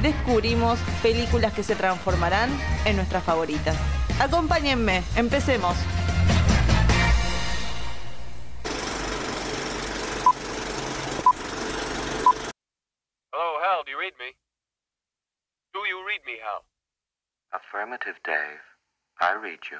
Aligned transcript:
descubrimos 0.00 0.78
películas 1.02 1.52
que 1.52 1.62
se 1.62 1.76
transformarán 1.76 2.50
en 2.84 2.96
nuestras 2.96 3.22
favoritas. 3.24 3.76
Acompáñenme, 4.20 5.02
empecemos. 5.16 5.76
Hello, 13.32 13.58
Hal, 13.62 13.84
do 13.84 13.90
you 13.90 13.98
read 13.98 14.12
me? 14.18 14.34
Do 15.72 15.80
you 15.88 16.04
read 16.06 16.20
me, 16.26 16.38
Hal? 16.42 16.64
Affirmative, 17.52 18.14
Dave. 18.24 18.60
I 19.20 19.34
read 19.34 19.60
you. 19.70 19.78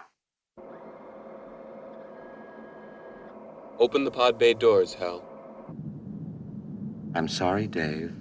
Open 3.79 4.05
the 4.05 4.10
pod 4.10 4.38
bay 4.38 4.55
doors, 4.55 4.95
Hal. 4.95 5.23
I'm 7.15 7.29
sorry, 7.29 7.66
Dave. 7.66 8.13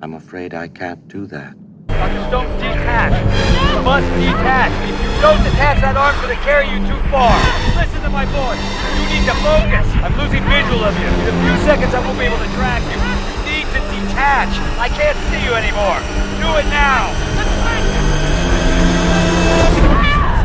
I'm 0.00 0.14
afraid 0.14 0.54
I 0.54 0.68
can't 0.68 1.08
do 1.08 1.26
that. 1.26 1.58
Dr. 1.88 2.22
Stone, 2.30 2.46
detach! 2.62 3.10
You 3.74 3.82
must 3.82 4.06
detach! 4.14 4.70
If 4.86 4.94
you 4.94 5.10
don't 5.18 5.42
detach, 5.42 5.82
that 5.82 5.98
arm's 5.98 6.22
gonna 6.22 6.38
carry 6.46 6.70
you 6.70 6.78
too 6.86 7.00
far! 7.10 7.34
Listen 7.74 7.98
to 8.06 8.10
my 8.14 8.22
voice! 8.30 8.62
You 8.94 9.04
need 9.10 9.26
to 9.26 9.34
focus! 9.42 9.86
I'm 9.98 10.14
losing 10.14 10.46
visual 10.46 10.86
of 10.86 10.94
you. 10.94 11.10
In 11.10 11.34
a 11.34 11.38
few 11.42 11.56
seconds, 11.66 11.90
I 11.98 12.00
won't 12.06 12.14
be 12.14 12.30
able 12.30 12.38
to 12.38 12.50
track 12.54 12.78
you. 12.86 12.94
You 12.94 13.42
need 13.50 13.66
to 13.74 13.80
detach! 13.90 14.54
I 14.78 14.86
can't 14.86 15.18
see 15.34 15.42
you 15.42 15.58
anymore! 15.58 15.98
Do 16.38 16.48
it 16.62 16.68
now! 16.70 17.10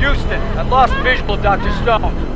Houston, 0.01 0.41
I've 0.57 0.69
lost 0.73 0.97
visual 1.05 1.37
of 1.37 1.43
Dr. 1.45 1.69
Stone. 1.85 2.32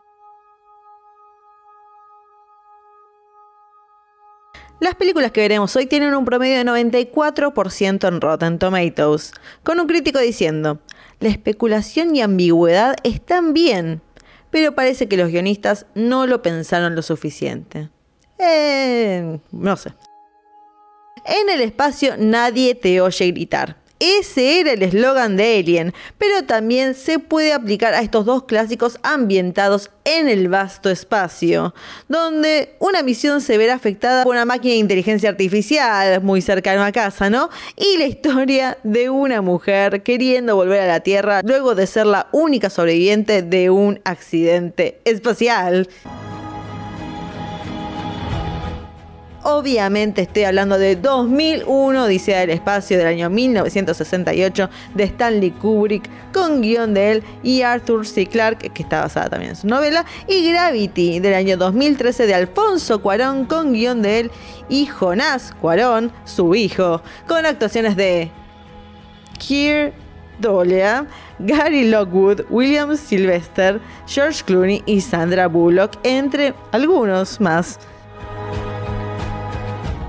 Las 4.80 4.94
películas 4.94 5.32
que 5.32 5.42
veremos 5.42 5.76
hoy 5.76 5.88
tienen 5.88 6.14
un 6.14 6.24
promedio 6.24 6.58
de 6.58 6.66
94% 6.66 8.08
en 8.08 8.22
Rotten 8.22 8.60
Tomatoes, 8.60 9.32
con 9.64 9.80
un 9.80 9.88
crítico 9.88 10.20
diciendo, 10.20 10.80
la 11.20 11.30
especulación 11.30 12.16
y 12.16 12.22
ambigüedad 12.22 12.96
están 13.04 13.54
bien, 13.54 14.02
pero 14.52 14.76
parece 14.76 15.08
que 15.08 15.18
los 15.18 15.30
guionistas 15.30 15.88
no 15.96 16.28
lo 16.28 16.44
pensaron 16.44 16.96
lo 16.96 17.02
suficiente. 17.02 17.90
Eh, 18.38 19.40
no 19.52 19.78
sé. 19.78 19.94
En 21.26 21.50
el 21.50 21.62
espacio 21.62 22.14
nadie 22.18 22.76
te 22.76 23.02
oye 23.02 23.32
gritar. 23.32 23.78
Ese 24.00 24.60
era 24.60 24.74
el 24.74 24.84
eslogan 24.84 25.38
de 25.38 25.58
Alien, 25.60 25.94
pero 26.18 26.44
también 26.44 26.94
se 26.94 27.18
puede 27.18 27.54
aplicar 27.54 27.94
a 27.94 28.02
estos 28.02 28.26
dos 28.26 28.44
clásicos 28.44 29.00
ambientados 29.02 29.90
en 30.06 30.30
el 30.30 30.50
vasto 30.50 30.90
espacio, 30.90 31.74
donde 32.08 32.76
una 32.80 33.02
misión 33.02 33.42
se 33.42 33.58
verá 33.58 33.74
afectada 33.74 34.24
por 34.24 34.36
una 34.36 34.46
máquina 34.46 34.74
de 34.74 34.80
inteligencia 34.80 35.30
artificial 35.30 36.22
muy 36.22 36.42
cercano 36.42 36.84
a 36.84 36.92
casa, 36.92 37.30
¿no? 37.30 37.50
Y 37.76 37.98
la 37.98 38.06
historia 38.06 38.78
de 38.84 39.10
una 39.10 39.42
mujer 39.42 40.04
queriendo 40.04 40.56
volver 40.56 40.82
a 40.82 40.88
la 40.88 41.00
Tierra 41.00 41.42
luego 41.44 41.74
de 41.74 41.88
ser 41.88 42.06
la 42.06 42.28
única 42.32 42.70
sobreviviente 42.70 43.42
de 43.42 43.70
un 43.70 44.00
accidente 44.04 45.02
espacial. 45.06 45.88
Obviamente 49.50 50.24
estoy 50.24 50.44
hablando 50.44 50.78
de 50.78 50.98
2001, 50.98 52.04
Odisea 52.04 52.42
del 52.42 52.50
Espacio 52.50 52.98
del 52.98 53.08
año 53.08 53.30
1968 53.30 54.70
de 54.94 55.04
Stanley 55.06 55.52
Kubrick, 55.52 56.10
con 56.34 56.62
guion 56.62 56.94
de 56.94 57.12
él 57.14 57.24
y 57.44 57.62
Arthur 57.62 58.06
C. 58.06 58.26
Clarke, 58.26 58.70
que 58.74 58.84
está 58.84 59.00
basada 59.00 59.30
también 59.30 59.52
en 59.52 59.56
su 59.56 59.66
novela, 59.66 60.04
y 60.28 60.52
Gravity 60.52 61.22
del 61.22 61.34
año 61.34 61.56
2013 61.56 62.28
de 62.28 62.36
Alfonso 62.36 63.02
Cuarón, 63.02 63.46
con 63.46 63.72
guion 63.72 64.02
de 64.02 64.20
él 64.20 64.32
y 64.68 64.86
Jonás 64.86 65.54
Cuarón, 65.62 66.12
su 66.26 66.54
hijo, 66.54 67.02
con 67.26 67.46
actuaciones 67.46 67.96
de 67.96 68.30
Keir 69.40 69.94
Dolia, 70.40 71.08
Gary 71.40 71.90
Lockwood, 71.90 72.42
William 72.50 72.98
Sylvester, 72.98 73.80
George 74.08 74.44
Clooney 74.46 74.84
y 74.86 75.00
Sandra 75.00 75.48
Bullock, 75.48 75.94
entre 76.04 76.54
algunos 76.74 77.40
más 77.40 77.80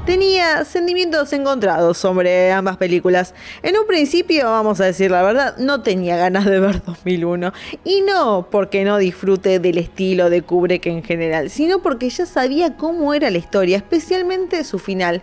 tenía 0.09 0.65
sentimientos 0.65 1.35
encontrados 1.35 1.99
sobre 1.99 2.51
ambas 2.51 2.79
películas. 2.79 3.35
En 3.63 3.77
un 3.77 3.87
principio, 3.87 4.47
vamos 4.47 4.81
a 4.81 4.87
decir 4.87 5.11
la 5.11 5.23
verdad, 5.23 5.59
no 5.59 5.83
tenía 5.83 6.17
ganas 6.17 6.47
de 6.47 6.59
ver 6.61 6.83
2001. 6.87 7.53
Y 7.85 8.01
no 8.01 8.49
porque 8.51 8.85
no 8.85 8.97
disfrute 8.97 9.59
del 9.59 9.77
estilo 9.77 10.31
de 10.31 10.41
Kubrick 10.41 10.87
en 10.87 11.03
general, 11.03 11.51
sino 11.51 11.83
porque 11.83 12.09
ya 12.09 12.25
sabía 12.25 12.75
cómo 12.75 13.13
era 13.13 13.31
la 13.31 13.37
historia, 13.37 13.77
especialmente 13.77 14.65
su 14.65 14.79
final. 14.79 15.21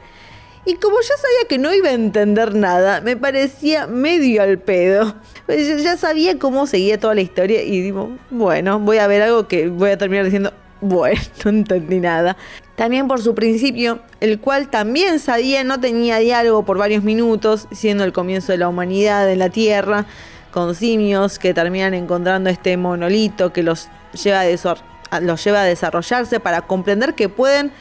Y 0.66 0.75
como 0.75 0.97
ya 1.01 1.18
sabía 1.18 1.47
que 1.50 1.57
no 1.57 1.74
iba 1.74 1.90
a 1.90 1.94
entender 1.94 2.53
nada, 2.53 3.01
me 3.01 3.18
parecía 3.18 3.88
medio 3.88 4.44
al 4.44 4.59
pedo. 4.59 5.16
Pues 5.47 5.81
ya 5.81 5.97
sabía 5.97 6.38
cómo 6.38 6.68
seguía 6.68 7.00
toda 7.00 7.16
la 7.16 7.22
historia 7.22 7.63
y 7.63 7.81
digo, 7.81 8.12
bueno, 8.29 8.79
voy 8.79 9.00
a 9.00 9.07
ver 9.07 9.24
algo 9.24 9.47
que 9.47 9.68
voy 9.68 9.90
a 9.90 9.97
terminar 9.97 10.25
diciendo, 10.25 10.53
bueno, 10.81 11.19
no 11.44 11.50
entendí 11.50 12.00
nada. 12.00 12.38
También 12.75 13.08
por 13.08 13.22
su 13.22 13.34
principio, 13.36 14.00
el 14.19 14.40
cual 14.40 14.69
también 14.69 15.19
sabía 15.19 15.63
no 15.63 15.80
tenía 15.80 16.18
diálogo 16.18 16.66
por 16.66 16.78
varios 16.78 17.03
minutos, 17.03 17.68
siendo 17.72 18.03
el 18.03 18.12
comienzo 18.12 18.52
de 18.52 18.58
la 18.58 18.68
humanidad 18.68 19.31
en 19.31 19.40
la 19.40 19.50
Tierra, 19.50 20.06
con 20.52 20.75
simios 20.75 21.40
que 21.40 21.53
terminan 21.53 21.94
encontrando 21.94 22.50
este 22.50 22.75
monolito 22.78 23.53
que 23.53 23.63
los 23.63 23.88
lleva 24.22 24.41
a, 24.41 25.62
a 25.62 25.66
desarrollarse 25.66 26.40
para 26.40 26.62
comprender 26.62 27.13
que 27.13 27.30
pueden 27.30 27.72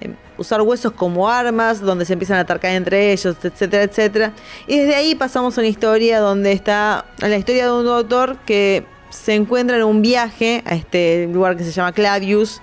eh, 0.00 0.14
usar 0.38 0.62
huesos 0.62 0.92
como 0.92 1.28
armas, 1.28 1.80
donde 1.80 2.04
se 2.04 2.14
empiezan 2.14 2.38
a 2.38 2.40
atacar 2.40 2.72
entre 2.72 3.12
ellos, 3.12 3.36
etcétera, 3.42 3.82
etcétera. 3.84 4.32
Y 4.66 4.78
desde 4.78 4.94
ahí 4.94 5.14
pasamos 5.14 5.56
a 5.58 5.60
una 5.60 5.68
historia 5.68 6.20
donde 6.20 6.52
está 6.52 7.04
la 7.18 7.36
historia 7.36 7.66
de 7.66 7.72
un 7.72 7.84
doctor 7.84 8.38
que 8.46 8.84
se 9.10 9.34
encuentra 9.34 9.76
en 9.76 9.84
un 9.84 10.02
viaje 10.02 10.62
a 10.66 10.74
este 10.74 11.28
lugar 11.32 11.56
que 11.56 11.64
se 11.64 11.72
llama 11.72 11.92
Clavius, 11.92 12.60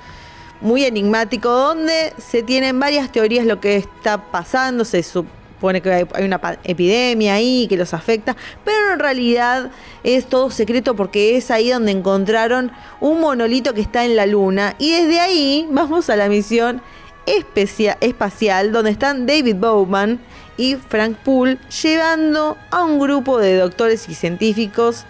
muy 0.62 0.84
enigmático, 0.86 1.50
donde 1.50 2.14
se 2.18 2.44
tienen 2.44 2.80
varias 2.80 3.12
teorías 3.12 3.46
lo 3.46 3.60
que 3.60 3.78
está 3.78 4.18
pasando, 4.32 4.86
se 4.86 5.04
supone 5.04 5.82
que 5.82 5.92
hay 5.92 6.24
una 6.24 6.40
epidemia 6.64 7.36
ahí 7.36 7.68
que 7.68 7.78
los 7.78 7.94
afecta, 7.94 8.36
pero 8.64 8.94
en 8.94 9.00
realidad 9.00 9.72
es 10.04 10.28
todo 10.28 10.52
secreto 10.52 10.96
porque 10.96 11.38
es 11.38 11.52
ahí 11.52 11.70
donde 11.70 11.92
encontraron 11.92 12.72
un 13.00 13.20
monolito 13.20 13.74
que 13.74 13.82
está 13.82 14.06
en 14.06 14.16
la 14.16 14.26
luna. 14.26 14.76
Y 14.78 14.92
desde 14.92 15.20
ahí 15.20 15.68
vamos 15.72 16.10
a 16.10 16.16
la 16.16 16.30
misión 16.30 16.82
espacial 17.26 18.72
donde 18.72 18.92
están 18.92 19.26
David 19.26 19.56
Bowman 19.56 20.20
y 20.58 20.76
Frank 20.76 21.18
Poole 21.18 21.58
llevando 21.84 22.58
a 22.72 22.84
un 22.84 23.00
grupo 23.00 23.38
de 23.40 23.58
doctores 23.58 24.08
y 24.10 24.16
científicos 24.16 25.06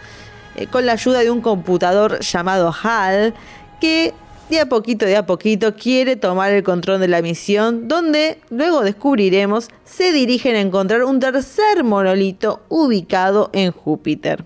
eh, 0.56 0.68
con 0.68 0.85
la 0.85 0.94
ayuda 0.94 1.19
de 1.19 1.29
un 1.29 1.41
computador 1.41 2.19
llamado 2.19 2.74
HAL 2.84 3.34
que 3.79 4.14
de 4.50 4.59
a 4.62 4.66
poquito, 4.68 5.06
de 5.06 5.18
a 5.18 5.25
poquito 5.25 5.75
quiere 5.75 6.16
tomar 6.16 6.52
el 6.52 6.63
control 6.63 7.00
de 7.00 7.08
la 7.08 7.22
misión, 7.22 7.88
donde 7.88 8.40
luego 8.50 8.81
descubriremos 8.81 9.70
se 9.84 10.11
dirigen 10.11 10.55
a 10.55 10.61
encontrar 10.61 11.03
un 11.03 11.20
tercer 11.20 11.84
monolito 11.84 12.61
ubicado 12.70 13.49
en 13.53 13.72
Júpiter. 13.72 14.46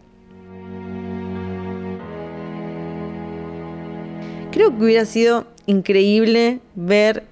Creo 4.51 4.75
que 4.77 4.83
hubiera 4.83 5.06
sido 5.06 5.48
increíble 5.65 6.59
ver 6.75 7.24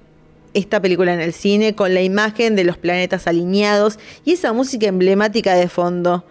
esta 0.53 0.81
película 0.81 1.13
en 1.13 1.21
el 1.21 1.33
cine 1.33 1.75
con 1.75 1.93
la 1.93 2.01
imagen 2.01 2.55
de 2.55 2.63
los 2.63 2.77
planetas 2.77 3.27
alineados 3.27 3.99
y 4.25 4.33
esa 4.33 4.53
música 4.53 4.87
emblemática 4.87 5.53
de 5.55 5.67
fondo. 5.67 6.23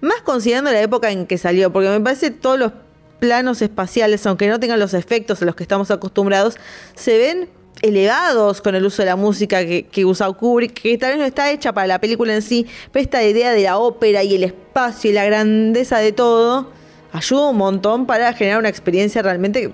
Más 0.00 0.20
considerando 0.22 0.70
la 0.70 0.80
época 0.80 1.10
en 1.10 1.26
que 1.26 1.38
salió, 1.38 1.72
porque 1.72 1.88
me 1.88 2.00
parece 2.00 2.30
todos 2.30 2.58
los 2.58 2.72
planos 3.18 3.62
espaciales, 3.62 4.26
aunque 4.26 4.48
no 4.48 4.60
tengan 4.60 4.78
los 4.78 4.94
efectos 4.94 5.42
a 5.42 5.44
los 5.44 5.54
que 5.54 5.64
estamos 5.64 5.90
acostumbrados, 5.90 6.56
se 6.94 7.18
ven 7.18 7.48
elevados 7.82 8.62
con 8.62 8.74
el 8.74 8.84
uso 8.84 9.02
de 9.02 9.06
la 9.06 9.16
música 9.16 9.64
que, 9.64 10.04
usa 10.04 10.30
Kubrick, 10.32 10.72
que 10.72 10.98
tal 10.98 11.10
vez 11.10 11.18
no 11.18 11.24
está 11.24 11.50
hecha 11.50 11.72
para 11.72 11.86
la 11.86 12.00
película 12.00 12.34
en 12.34 12.42
sí, 12.42 12.66
pero 12.92 13.02
esta 13.02 13.22
idea 13.22 13.52
de 13.52 13.62
la 13.62 13.78
ópera 13.78 14.22
y 14.22 14.34
el 14.34 14.44
espacio 14.44 15.10
y 15.10 15.14
la 15.14 15.24
grandeza 15.24 15.98
de 15.98 16.12
todo 16.12 16.70
ayuda 17.12 17.50
un 17.50 17.56
montón 17.56 18.06
para 18.06 18.32
generar 18.32 18.58
una 18.58 18.68
experiencia 18.68 19.22
realmente 19.22 19.72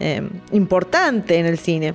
eh, 0.00 0.28
importante 0.52 1.36
en 1.36 1.46
el 1.46 1.58
cine. 1.58 1.94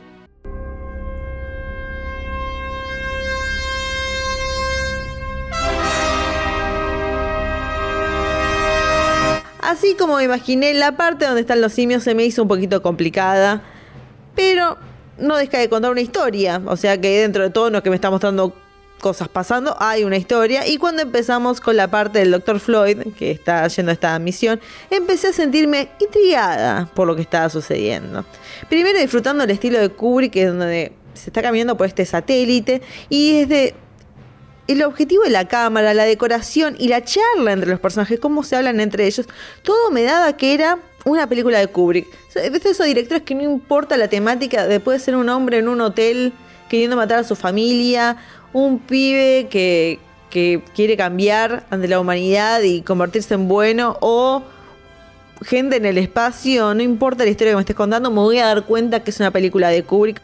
Así 9.70 9.96
como 9.96 10.22
imaginé, 10.22 10.74
la 10.74 10.96
parte 10.96 11.26
donde 11.26 11.42
están 11.42 11.60
los 11.60 11.74
simios 11.74 12.04
se 12.04 12.14
me 12.14 12.24
hizo 12.24 12.42
un 12.44 12.48
poquito 12.48 12.82
complicada, 12.82 13.64
pero 14.36 14.78
no 15.18 15.38
deja 15.38 15.58
de 15.58 15.70
contar 15.70 15.92
una 15.92 16.02
historia. 16.02 16.62
O 16.66 16.78
sea 16.78 17.00
que 17.00 17.22
dentro 17.22 17.44
de 17.44 17.50
todo 17.50 17.70
lo 17.70 17.82
que 17.82 17.90
me 17.90 17.96
está 17.96 18.12
mostrando 18.12 18.54
cosas 19.00 19.28
pasando, 19.28 19.76
hay 19.80 20.04
una 20.04 20.18
historia. 20.18 20.68
Y 20.68 20.78
cuando 20.78 21.02
empezamos 21.02 21.62
con 21.62 21.78
la 21.78 21.88
parte 21.88 22.20
del 22.20 22.32
Dr. 22.32 22.60
Floyd, 22.60 22.98
que 23.18 23.32
está 23.32 23.64
haciendo 23.64 23.92
esta 23.92 24.18
misión, 24.20 24.60
empecé 24.90 25.30
a 25.30 25.34
sentirme 25.34 25.90
intrigada 26.00 26.90
por 26.94 27.08
lo 27.08 27.16
que 27.16 27.22
estaba 27.22 27.50
sucediendo. 27.50 28.26
Primero 28.70 29.00
disfrutando 29.00 29.44
el 29.44 29.52
estilo 29.52 29.80
de 29.80 29.90
Kubrick, 29.90 30.34
que 30.34 30.44
es 30.44 30.50
donde 30.50 30.94
se 31.14 31.30
está 31.30 31.42
caminando 31.42 31.78
por 31.78 31.88
este 31.88 32.06
satélite, 32.06 32.82
y 33.10 33.46
desde 33.46 33.76
el 34.68 34.84
objetivo 34.84 35.24
de 35.24 35.30
la 35.30 35.48
cámara, 35.48 35.94
la 35.94 36.06
decoración 36.06 36.76
y 36.80 36.88
la 36.88 37.04
charla 37.04 37.54
entre 37.54 37.70
los 37.70 37.80
personajes, 37.80 38.20
cómo 38.20 38.44
se 38.44 38.56
hablan 38.56 38.80
entre 38.80 39.06
ellos, 39.06 39.28
todo 39.62 39.92
me 39.92 40.04
daba 40.04 40.36
que 40.38 40.54
era 40.54 40.80
una 41.06 41.28
película 41.28 41.60
de 41.60 41.68
Kubrick. 41.68 42.08
¿Ves 42.34 42.66
esos 42.66 42.86
directores 42.86 43.24
que 43.24 43.36
no 43.36 43.44
importa 43.44 43.96
la 43.96 44.08
temática, 44.08 44.66
de 44.68 44.80
puede 44.80 45.00
ser 45.00 45.16
un 45.16 45.30
hombre 45.30 45.60
en 45.60 45.68
un 45.68 45.82
hotel 45.82 46.34
queriendo 46.70 46.96
matar 46.96 47.20
a 47.20 47.24
su 47.24 47.36
familia, 47.36 48.18
un 48.54 48.80
pibe 48.80 49.48
que, 49.50 50.00
que 50.32 50.62
quiere 50.74 50.98
cambiar 50.98 51.66
ante 51.70 51.88
la 51.88 52.00
humanidad 52.00 52.62
y 52.64 52.82
convertirse 52.82 53.36
en 53.36 53.48
bueno, 53.48 53.98
o 54.02 54.42
gente 55.44 55.76
en 55.76 55.86
el 55.86 55.98
espacio, 56.00 56.74
no 56.74 56.82
importa 56.82 57.24
la 57.24 57.30
historia 57.30 57.52
que 57.52 57.58
me 57.58 57.62
estés 57.62 57.76
contando, 57.76 58.10
me 58.10 58.20
voy 58.20 58.40
a 58.40 58.48
dar 58.48 58.64
cuenta 58.64 59.04
que 59.04 59.12
es 59.12 59.20
una 59.20 59.32
película 59.32 59.70
de 59.70 59.84
Kubrick. 59.84 60.22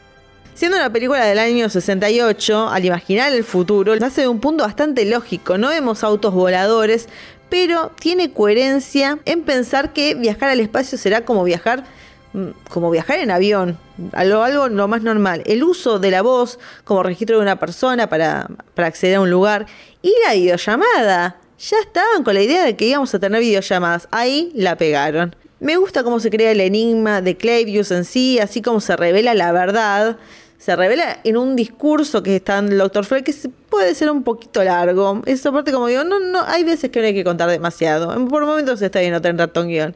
Siendo 0.54 0.78
una 0.78 0.92
película 0.92 1.26
del 1.26 1.40
año 1.40 1.70
68, 1.70 2.70
al 2.70 2.86
imaginar 2.86 3.34
el 3.34 3.44
futuro, 3.44 3.96
nace 3.96 4.22
de 4.22 4.28
un 4.28 4.40
punto 4.40 4.64
bastante 4.64 5.06
lógico. 5.06 5.58
No 5.58 5.70
vemos 5.70 6.04
autos 6.04 6.34
voladores, 6.34 7.08
pero 7.50 7.92
tiene 8.00 8.32
coherencia 8.32 9.20
en 9.26 9.44
pensar 9.44 9.94
que 9.94 10.14
viajar 10.14 10.50
al 10.50 10.60
espacio 10.60 10.98
será 10.98 11.26
como 11.26 11.44
viajar 11.44 11.86
mm, 12.34 12.48
como 12.70 12.92
viajar 12.92 13.20
en 13.20 13.32
avión, 13.32 13.78
algo, 14.12 14.44
algo 14.44 14.68
lo 14.68 14.88
más 14.88 15.02
normal. 15.02 15.42
El 15.46 15.64
uso 15.64 16.00
de 16.00 16.12
la 16.12 16.22
voz 16.22 16.60
como 16.84 17.02
registro 17.02 17.38
de 17.38 17.42
una 17.42 17.58
persona 17.58 18.08
para, 18.08 18.48
para 18.76 18.88
acceder 18.88 19.16
a 19.16 19.22
un 19.22 19.30
lugar 19.30 19.66
y 20.02 20.14
la 20.28 20.34
videollamada. 20.34 21.38
Ya 21.60 21.78
estaban 21.80 22.24
con 22.24 22.34
la 22.34 22.42
idea 22.42 22.64
de 22.64 22.76
que 22.76 22.86
íbamos 22.86 23.14
a 23.14 23.20
tener 23.20 23.40
videollamadas. 23.40 24.08
Ahí 24.12 24.52
la 24.54 24.76
pegaron. 24.76 25.36
Me 25.62 25.78
gusta 25.78 26.04
cómo 26.04 26.20
se 26.20 26.30
crea 26.30 26.52
el 26.52 26.60
enigma 26.60 27.22
de 27.22 27.38
Clavius 27.38 27.92
en 27.92 28.04
sí, 28.04 28.40
así 28.40 28.62
como 28.62 28.82
se 28.82 28.98
revela 28.98 29.34
la 29.34 29.54
verdad 29.54 30.18
se 30.62 30.76
revela 30.76 31.20
en 31.24 31.38
un 31.38 31.56
discurso 31.56 32.22
que 32.22 32.36
está 32.36 32.60
en 32.60 32.68
el 32.68 32.78
Dr. 32.78 33.04
Freud 33.04 33.24
que 33.24 33.34
puede 33.68 33.96
ser 33.96 34.12
un 34.12 34.22
poquito 34.22 34.64
largo. 34.64 35.24
Esa 35.26 35.52
parte, 35.52 35.72
como 35.72 35.88
digo, 35.88 36.04
no, 36.04 36.20
no, 36.20 36.44
hay 36.44 36.64
veces 36.64 36.92
que 36.92 37.00
no 37.00 37.08
hay 37.08 37.16
que 37.16 37.24
contar 37.24 37.50
demasiado. 37.50 38.14
Por 38.28 38.46
momentos 38.46 38.80
está 38.80 39.00
bien 39.00 39.12
no 39.12 39.20
tener 39.20 39.38
tanto 39.38 39.64
guion. 39.64 39.96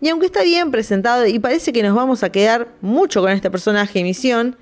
Y 0.00 0.08
aunque 0.08 0.26
está 0.26 0.44
bien 0.44 0.70
presentado 0.70 1.26
y 1.26 1.40
parece 1.40 1.72
que 1.72 1.82
nos 1.82 1.96
vamos 1.96 2.22
a 2.22 2.30
quedar 2.30 2.68
mucho 2.82 3.20
con 3.20 3.32
este 3.32 3.50
personaje 3.50 3.98
y 3.98 4.04
misión, 4.04 4.56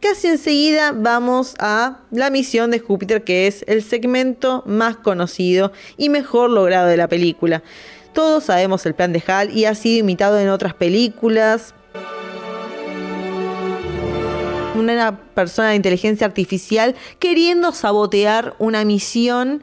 casi 0.00 0.28
enseguida 0.28 0.92
vamos 0.92 1.54
a 1.58 1.98
la 2.10 2.30
misión 2.30 2.70
de 2.70 2.78
Júpiter, 2.78 3.24
que 3.24 3.46
es 3.46 3.66
el 3.68 3.82
segmento 3.82 4.62
más 4.64 4.96
conocido 4.96 5.70
y 5.98 6.08
mejor 6.08 6.48
logrado 6.48 6.88
de 6.88 6.96
la 6.96 7.08
película. 7.08 7.62
Todos 8.18 8.42
sabemos 8.42 8.84
el 8.84 8.96
plan 8.96 9.12
de 9.12 9.22
Hal 9.24 9.56
y 9.56 9.66
ha 9.66 9.76
sido 9.76 10.00
imitado 10.00 10.40
en 10.40 10.48
otras 10.48 10.74
películas, 10.74 11.72
una 14.74 15.20
persona 15.36 15.68
de 15.68 15.76
inteligencia 15.76 16.26
artificial 16.26 16.96
queriendo 17.20 17.70
sabotear 17.70 18.56
una 18.58 18.84
misión 18.84 19.62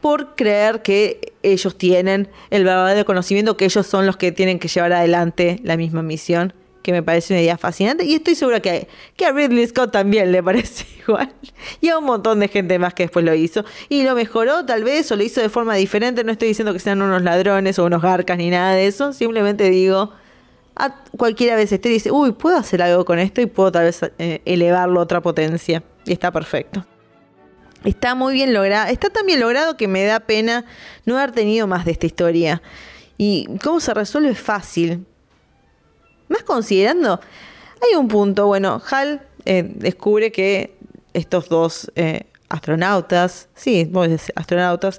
por 0.00 0.36
creer 0.36 0.80
que 0.80 1.34
ellos 1.42 1.76
tienen 1.76 2.30
el 2.48 2.64
verdadero 2.64 3.04
conocimiento, 3.04 3.58
que 3.58 3.66
ellos 3.66 3.86
son 3.86 4.06
los 4.06 4.16
que 4.16 4.32
tienen 4.32 4.58
que 4.58 4.68
llevar 4.68 4.94
adelante 4.94 5.60
la 5.62 5.76
misma 5.76 6.02
misión, 6.02 6.54
que 6.86 6.92
me 6.92 7.02
parece 7.02 7.34
una 7.34 7.42
idea 7.42 7.58
fascinante. 7.58 8.04
Y 8.04 8.14
estoy 8.14 8.36
segura 8.36 8.60
que, 8.60 8.86
que 9.16 9.26
a 9.26 9.32
Ridley 9.32 9.66
Scott 9.66 9.90
también 9.90 10.30
le 10.30 10.40
parece 10.40 10.86
igual. 11.08 11.34
Y 11.80 11.88
a 11.88 11.98
un 11.98 12.04
montón 12.04 12.38
de 12.38 12.46
gente 12.46 12.78
más 12.78 12.94
que 12.94 13.02
después 13.02 13.24
lo 13.24 13.34
hizo. 13.34 13.64
Y 13.88 14.04
lo 14.04 14.14
mejoró 14.14 14.64
tal 14.64 14.84
vez, 14.84 15.10
o 15.10 15.16
lo 15.16 15.24
hizo 15.24 15.40
de 15.40 15.48
forma 15.48 15.74
diferente. 15.74 16.22
No 16.22 16.30
estoy 16.30 16.46
diciendo 16.46 16.72
que 16.72 16.78
sean 16.78 17.02
unos 17.02 17.22
ladrones 17.22 17.76
o 17.80 17.84
unos 17.86 18.00
garcas 18.00 18.38
ni 18.38 18.50
nada 18.50 18.74
de 18.74 18.86
eso. 18.86 19.12
Simplemente 19.12 19.68
digo 19.68 20.12
a 20.76 20.94
cualquiera 21.16 21.56
vez 21.56 21.72
esté 21.72 21.88
dice, 21.88 22.12
uy, 22.12 22.32
puedo 22.32 22.56
hacer 22.56 22.82
algo 22.82 23.04
con 23.04 23.18
esto 23.18 23.40
y 23.40 23.46
puedo 23.46 23.72
tal 23.72 23.84
vez 23.84 24.00
eh, 24.18 24.42
elevarlo 24.44 25.00
a 25.00 25.02
otra 25.02 25.20
potencia. 25.20 25.82
Y 26.04 26.12
está 26.12 26.30
perfecto. 26.30 26.86
Está 27.82 28.14
muy 28.14 28.34
bien 28.34 28.54
logrado. 28.54 28.92
Está 28.92 29.10
tan 29.10 29.26
bien 29.26 29.40
logrado 29.40 29.76
que 29.76 29.88
me 29.88 30.04
da 30.04 30.20
pena 30.20 30.64
no 31.04 31.18
haber 31.18 31.32
tenido 31.32 31.66
más 31.66 31.84
de 31.84 31.90
esta 31.90 32.06
historia. 32.06 32.62
Y 33.18 33.48
cómo 33.64 33.80
se 33.80 33.92
resuelve 33.92 34.36
fácil. 34.36 35.04
Más 36.28 36.42
considerando, 36.42 37.20
hay 37.82 37.96
un 37.96 38.08
punto, 38.08 38.46
bueno, 38.46 38.80
Hal 38.90 39.22
eh, 39.44 39.62
descubre 39.76 40.32
que 40.32 40.76
estos 41.12 41.48
dos 41.48 41.90
eh, 41.94 42.24
astronautas, 42.48 43.48
sí, 43.54 43.90
astronautas, 44.34 44.98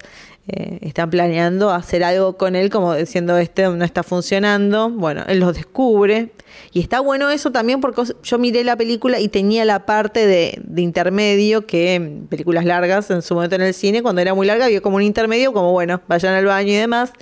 eh, 0.50 0.78
están 0.80 1.10
planeando 1.10 1.70
hacer 1.70 2.02
algo 2.02 2.38
con 2.38 2.56
él, 2.56 2.70
como 2.70 2.94
diciendo, 2.94 3.36
este 3.36 3.68
no 3.68 3.84
está 3.84 4.02
funcionando. 4.02 4.88
Bueno, 4.88 5.22
él 5.28 5.40
los 5.40 5.54
descubre. 5.54 6.30
Y 6.72 6.80
está 6.80 7.00
bueno 7.00 7.28
eso 7.28 7.52
también 7.52 7.82
porque 7.82 8.02
yo 8.22 8.38
miré 8.38 8.64
la 8.64 8.74
película 8.74 9.20
y 9.20 9.28
tenía 9.28 9.66
la 9.66 9.84
parte 9.84 10.26
de, 10.26 10.58
intermedio 10.76 11.66
que 11.66 11.94
en 11.94 12.26
películas 12.28 12.64
largas, 12.64 13.10
en 13.10 13.20
su 13.20 13.34
momento 13.34 13.56
en 13.56 13.62
el 13.62 13.74
cine, 13.74 14.02
cuando 14.02 14.22
era 14.22 14.32
muy 14.32 14.46
larga, 14.46 14.64
había 14.64 14.80
como 14.80 14.96
un 14.96 15.02
intermedio, 15.02 15.52
como 15.52 15.72
bueno, 15.72 16.00
vayan 16.08 16.34
al 16.34 16.46
baño 16.46 16.72
y 16.72 16.76
demás. 16.76 17.12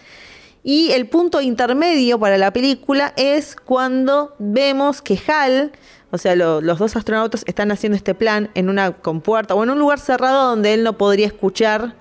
Y 0.69 0.91
el 0.91 1.09
punto 1.09 1.41
intermedio 1.41 2.19
para 2.19 2.39
la 2.39 2.53
película 2.53 3.13
es 3.17 3.55
cuando 3.55 4.35
vemos 4.41 5.01
que 5.01 5.17
Hal, 5.29 5.71
o 6.11 6.19
sea, 6.19 6.35
los 6.35 6.79
dos 6.81 6.97
astronautas 6.97 7.45
están 7.47 7.71
haciendo 7.71 7.95
este 7.95 8.17
plan 8.17 8.51
en 8.55 8.69
una 8.69 8.91
compuerta 8.91 9.55
o 9.55 9.63
en 9.63 9.71
un 9.71 9.79
lugar 9.79 10.01
cerrado 10.01 10.49
donde 10.49 10.75
él 10.75 10.83
no 10.83 10.99
podría 10.99 11.29
escuchar 11.29 11.95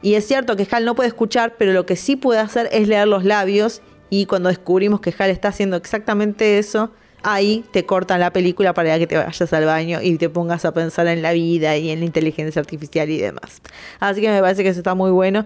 y 0.00 0.14
es 0.14 0.26
cierto 0.26 0.56
que 0.56 0.66
Hal 0.70 0.86
no 0.86 0.94
puede 0.94 1.08
escuchar, 1.08 1.56
pero 1.58 1.74
lo 1.74 1.84
que 1.84 1.94
sí 1.94 2.16
puede 2.16 2.40
hacer 2.40 2.70
es 2.72 2.88
leer 2.88 3.06
los 3.06 3.22
labios. 3.22 3.82
Y 4.08 4.24
cuando 4.24 4.48
descubrimos 4.48 5.02
que 5.02 5.14
Hal 5.18 5.28
está 5.28 5.48
haciendo 5.48 5.76
exactamente 5.76 6.58
eso, 6.58 6.90
ahí 7.22 7.66
te 7.70 7.84
cortan 7.84 8.20
la 8.20 8.32
película 8.32 8.72
para 8.72 8.98
que 8.98 9.06
te 9.06 9.18
vayas 9.18 9.52
al 9.52 9.66
baño 9.66 10.00
y 10.00 10.16
te 10.16 10.30
pongas 10.30 10.64
a 10.64 10.72
pensar 10.72 11.06
en 11.06 11.20
la 11.20 11.32
vida 11.32 11.76
y 11.76 11.90
en 11.90 12.00
la 12.00 12.06
inteligencia 12.06 12.60
artificial 12.60 13.10
y 13.10 13.18
demás. 13.18 13.60
Así 13.98 14.22
que 14.22 14.30
me 14.30 14.40
parece 14.40 14.62
que 14.62 14.70
eso 14.70 14.80
está 14.80 14.94
muy 14.94 15.10
bueno. 15.10 15.44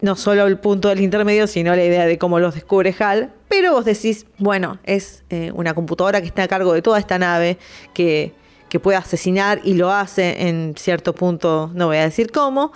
No 0.00 0.16
solo 0.16 0.46
el 0.46 0.58
punto 0.58 0.88
del 0.88 1.00
intermedio, 1.00 1.46
sino 1.46 1.74
la 1.74 1.84
idea 1.84 2.06
de 2.06 2.18
cómo 2.18 2.38
los 2.38 2.54
descubre 2.54 2.94
Hal. 2.98 3.32
Pero 3.48 3.72
vos 3.72 3.84
decís, 3.84 4.26
bueno, 4.38 4.78
es 4.84 5.22
eh, 5.30 5.50
una 5.54 5.74
computadora 5.74 6.20
que 6.20 6.26
está 6.26 6.42
a 6.42 6.48
cargo 6.48 6.72
de 6.72 6.82
toda 6.82 6.98
esta 6.98 7.18
nave, 7.18 7.58
que 7.94 8.34
que 8.74 8.80
puede 8.80 8.98
asesinar 8.98 9.60
y 9.62 9.74
lo 9.74 9.92
hace 9.92 10.48
en 10.48 10.74
cierto 10.76 11.14
punto, 11.14 11.70
no 11.74 11.86
voy 11.86 11.98
a 11.98 12.02
decir 12.02 12.32
cómo, 12.32 12.72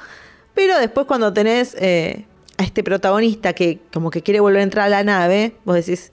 pero 0.55 0.79
después 0.79 1.09
cuando 1.09 1.33
tenés 1.33 1.75
eh, 1.77 2.25
a 2.57 2.63
este 2.63 2.85
protagonista 2.85 3.53
que 3.53 3.81
como 3.93 4.09
que 4.09 4.23
quiere 4.23 4.39
volver 4.39 4.61
a 4.61 4.63
entrar 4.63 4.87
a 4.87 4.91
la 4.91 5.03
nave, 5.03 5.57
vos 5.65 5.75
decís, 5.75 6.13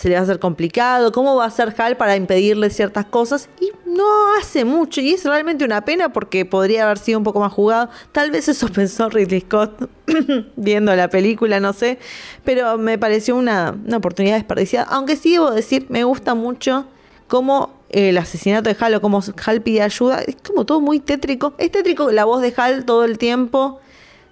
se 0.00 0.08
le 0.08 0.14
va 0.14 0.22
a 0.22 0.24
hacer 0.24 0.38
complicado, 0.38 1.12
cómo 1.12 1.36
va 1.36 1.44
a 1.44 1.48
hacer 1.48 1.74
Hal 1.76 1.98
para 1.98 2.16
impedirle 2.16 2.70
ciertas 2.70 3.04
cosas 3.04 3.50
y 3.60 3.70
no 3.86 4.34
hace 4.38 4.64
mucho 4.64 5.02
y 5.02 5.10
es 5.10 5.26
realmente 5.26 5.62
una 5.62 5.84
pena 5.84 6.10
porque 6.10 6.46
podría 6.46 6.84
haber 6.84 6.96
sido 6.96 7.18
un 7.18 7.24
poco 7.24 7.38
más 7.38 7.52
jugado. 7.52 7.90
Tal 8.10 8.30
vez 8.30 8.48
eso 8.48 8.66
pensó 8.72 9.10
Ridley 9.10 9.42
Scott 9.42 9.90
viendo 10.56 10.96
la 10.96 11.10
película, 11.10 11.60
no 11.60 11.74
sé, 11.74 11.98
pero 12.44 12.78
me 12.78 12.96
pareció 12.96 13.36
una, 13.36 13.76
una 13.86 13.98
oportunidad 13.98 14.36
desperdiciada, 14.36 14.86
aunque 14.88 15.16
sí 15.16 15.32
debo 15.32 15.50
decir, 15.50 15.84
me 15.90 16.02
gusta 16.04 16.34
mucho 16.34 16.86
cómo 17.28 17.74
el 17.90 18.16
asesinato 18.16 18.70
de 18.70 18.76
Hal 18.80 18.94
o 18.94 19.02
cómo 19.02 19.22
Hal 19.44 19.60
pide 19.60 19.82
ayuda, 19.82 20.22
es 20.22 20.36
como 20.36 20.64
todo 20.64 20.80
muy 20.80 21.00
tétrico. 21.00 21.52
Es 21.58 21.72
tétrico 21.72 22.10
la 22.10 22.24
voz 22.24 22.40
de 22.40 22.54
Hal 22.56 22.86
todo 22.86 23.04
el 23.04 23.18
tiempo, 23.18 23.80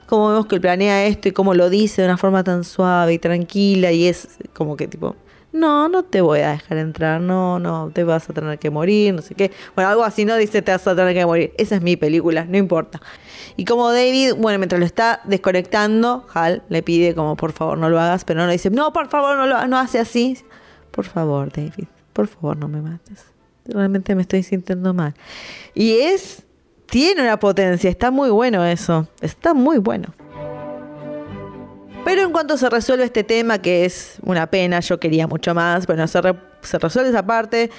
cómo 0.06 0.30
vemos 0.30 0.46
que 0.46 0.58
planea 0.60 1.04
esto 1.04 1.28
y 1.28 1.32
cómo 1.32 1.52
lo 1.52 1.68
dice 1.68 2.00
de 2.00 2.08
una 2.08 2.16
forma 2.16 2.42
tan 2.42 2.64
suave 2.64 3.12
y 3.12 3.18
tranquila 3.18 3.92
y 3.92 4.06
es 4.06 4.28
como 4.54 4.74
que 4.74 4.88
tipo, 4.88 5.14
no, 5.52 5.88
no 5.88 6.02
te 6.02 6.20
voy 6.20 6.40
a 6.40 6.50
dejar 6.50 6.78
entrar, 6.78 7.20
no, 7.20 7.58
no, 7.58 7.90
te 7.92 8.04
vas 8.04 8.28
a 8.28 8.32
tener 8.32 8.58
que 8.58 8.70
morir, 8.70 9.14
no 9.14 9.22
sé 9.22 9.34
qué. 9.34 9.50
Bueno, 9.74 9.90
algo 9.90 10.04
así, 10.04 10.24
no 10.24 10.36
dice 10.36 10.62
te 10.62 10.72
vas 10.72 10.86
a 10.86 10.94
tener 10.94 11.14
que 11.14 11.24
morir. 11.26 11.52
Esa 11.58 11.76
es 11.76 11.82
mi 11.82 11.96
película, 11.96 12.44
no 12.44 12.56
importa. 12.56 13.00
Y 13.56 13.64
como 13.64 13.90
David, 13.90 14.34
bueno, 14.38 14.58
mientras 14.58 14.78
lo 14.78 14.86
está 14.86 15.20
desconectando, 15.24 16.26
Hal 16.32 16.62
le 16.68 16.82
pide 16.82 17.14
como 17.14 17.36
por 17.36 17.52
favor 17.52 17.78
no 17.78 17.88
lo 17.88 17.98
hagas, 17.98 18.24
pero 18.24 18.40
no 18.40 18.46
le 18.46 18.52
dice, 18.52 18.70
no, 18.70 18.92
por 18.92 19.08
favor 19.08 19.36
no 19.36 19.46
lo 19.46 19.66
no 19.66 19.78
hace 19.78 19.98
así. 19.98 20.38
Por 20.90 21.04
favor, 21.04 21.50
David 21.52 21.88
por 22.18 22.26
favor 22.26 22.56
no 22.56 22.66
me 22.66 22.82
mates. 22.82 23.26
Realmente 23.64 24.16
me 24.16 24.22
estoy 24.22 24.42
sintiendo 24.42 24.92
mal. 24.92 25.14
Y 25.72 25.92
es, 25.92 26.42
tiene 26.86 27.22
una 27.22 27.38
potencia, 27.38 27.88
está 27.88 28.10
muy 28.10 28.28
bueno 28.30 28.64
eso, 28.64 29.06
está 29.20 29.54
muy 29.54 29.78
bueno. 29.78 30.12
Pero 32.08 32.22
en 32.22 32.32
cuanto 32.32 32.56
se 32.56 32.70
resuelve 32.70 33.04
este 33.04 33.22
tema, 33.22 33.58
que 33.58 33.84
es 33.84 34.16
una 34.22 34.46
pena, 34.46 34.80
yo 34.80 34.98
quería 34.98 35.26
mucho 35.26 35.54
más, 35.54 35.86
bueno, 35.86 36.06
se, 36.08 36.22
resuelve 36.22 37.10
esa 37.10 37.26
parte 37.26 37.70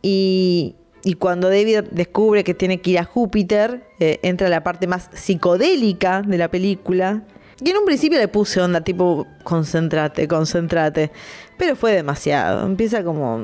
y, 0.00 0.74
cuando 1.18 1.50
David 1.50 1.80
descubre 1.90 2.42
que 2.42 2.54
tiene 2.54 2.80
que 2.80 2.92
ir 2.92 2.98
a 2.98 3.04
Júpiter, 3.04 3.86
eh, 4.00 4.18
entra 4.22 4.48
la 4.48 4.64
parte 4.64 4.86
más 4.86 5.10
psicodélica 5.12 6.22
de 6.22 6.38
la 6.38 6.48
película, 6.48 7.22
Y 7.60 7.68
en 7.68 7.76
un 7.76 7.84
principio 7.84 8.18
le 8.18 8.28
puse 8.28 8.62
onda, 8.62 8.80
tipo, 8.80 9.26
concéntrate, 9.44 10.26
concéntrate. 10.26 11.10
Pero 11.58 11.76
fue 11.76 11.92
demasiado. 11.92 12.64
Empieza 12.64 13.04
como. 13.04 13.40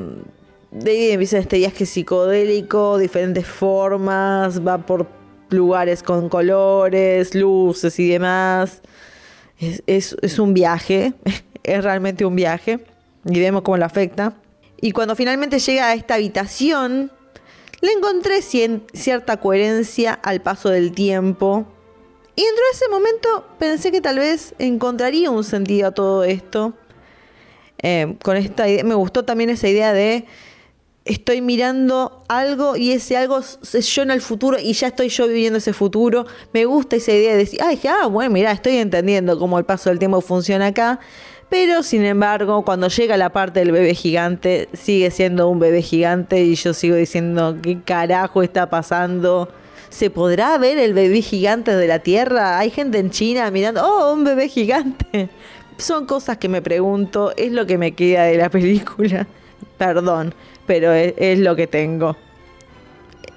Ahí 0.86 1.10
empieza 1.10 1.36
este 1.36 1.58
viaje 1.58 1.84
psicodélico, 1.84 2.96
diferentes 2.96 3.46
formas, 3.46 4.66
va 4.66 4.78
por 4.78 5.06
lugares 5.50 6.02
con 6.02 6.30
colores, 6.30 7.34
luces 7.34 7.98
y 7.98 8.08
demás. 8.08 8.80
Es, 9.62 10.14
es- 10.22 10.38
un 10.38 10.54
viaje, 10.54 11.12
es 11.62 11.84
realmente 11.84 12.24
un 12.24 12.34
viaje. 12.36 12.84
Y 13.24 13.38
vemos 13.38 13.62
cómo 13.62 13.76
lo 13.76 13.84
afecta. 13.84 14.34
Y 14.80 14.90
cuando 14.92 15.14
finalmente 15.14 15.58
llega 15.60 15.86
a 15.88 15.94
esta 15.94 16.14
habitación, 16.14 17.12
le 17.80 17.92
encontré 17.92 18.42
cierta 18.42 19.36
coherencia 19.38 20.12
al 20.14 20.40
paso 20.42 20.68
del 20.70 20.92
tiempo. 20.92 21.66
Y 22.34 22.42
dentro 22.42 22.64
de 22.64 22.70
ese 22.76 22.88
momento 22.88 23.46
pensé 23.58 23.92
que 23.92 24.00
tal 24.00 24.18
vez 24.18 24.54
encontraría 24.58 25.30
un 25.30 25.44
sentido 25.44 25.88
a 25.88 25.90
todo 25.92 26.24
esto. 26.24 26.72
Eh, 27.82 28.16
con 28.22 28.36
esta 28.36 28.68
idea, 28.68 28.84
me 28.84 28.94
gustó 28.94 29.24
también 29.24 29.50
esa 29.50 29.68
idea 29.68 29.92
de 29.92 30.24
estoy 31.04 31.40
mirando 31.40 32.22
algo 32.28 32.76
y 32.76 32.92
ese 32.92 33.16
algo 33.16 33.38
es 33.40 33.86
yo 33.94 34.02
en 34.02 34.10
el 34.10 34.20
futuro 34.20 34.58
y 34.58 34.72
ya 34.72 34.88
estoy 34.88 35.08
yo 35.08 35.26
viviendo 35.26 35.58
ese 35.58 35.72
futuro. 35.72 36.26
Me 36.52 36.64
gusta 36.64 36.96
esa 36.96 37.12
idea 37.12 37.32
de 37.32 37.38
decir, 37.38 37.60
ay, 37.62 37.80
ah, 37.88 38.06
bueno, 38.06 38.32
mira, 38.32 38.52
estoy 38.52 38.76
entendiendo 38.76 39.38
cómo 39.38 39.58
el 39.58 39.64
paso 39.64 39.90
del 39.90 39.98
tiempo 39.98 40.20
funciona 40.20 40.66
acá. 40.66 41.00
Pero 41.48 41.82
sin 41.82 42.04
embargo, 42.04 42.64
cuando 42.64 42.88
llega 42.88 43.16
la 43.18 43.30
parte 43.30 43.60
del 43.60 43.72
bebé 43.72 43.94
gigante, 43.94 44.70
sigue 44.72 45.10
siendo 45.10 45.48
un 45.48 45.58
bebé 45.58 45.82
gigante 45.82 46.42
y 46.42 46.54
yo 46.54 46.72
sigo 46.72 46.96
diciendo, 46.96 47.58
¿qué 47.60 47.82
carajo 47.82 48.42
está 48.42 48.70
pasando? 48.70 49.50
¿Se 49.90 50.08
podrá 50.08 50.56
ver 50.56 50.78
el 50.78 50.94
bebé 50.94 51.20
gigante 51.20 51.76
de 51.76 51.86
la 51.86 51.98
Tierra? 51.98 52.58
Hay 52.58 52.70
gente 52.70 52.98
en 52.98 53.10
China 53.10 53.50
mirando, 53.50 53.84
oh, 53.84 54.14
un 54.14 54.24
bebé 54.24 54.48
gigante. 54.48 55.28
Son 55.76 56.06
cosas 56.06 56.38
que 56.38 56.48
me 56.48 56.62
pregunto, 56.62 57.34
es 57.36 57.52
lo 57.52 57.66
que 57.66 57.76
me 57.76 57.92
queda 57.92 58.24
de 58.24 58.38
la 58.38 58.48
película. 58.48 59.26
Perdón, 59.76 60.34
pero 60.66 60.92
es, 60.92 61.14
es 61.16 61.38
lo 61.38 61.56
que 61.56 61.66
tengo. 61.66 62.16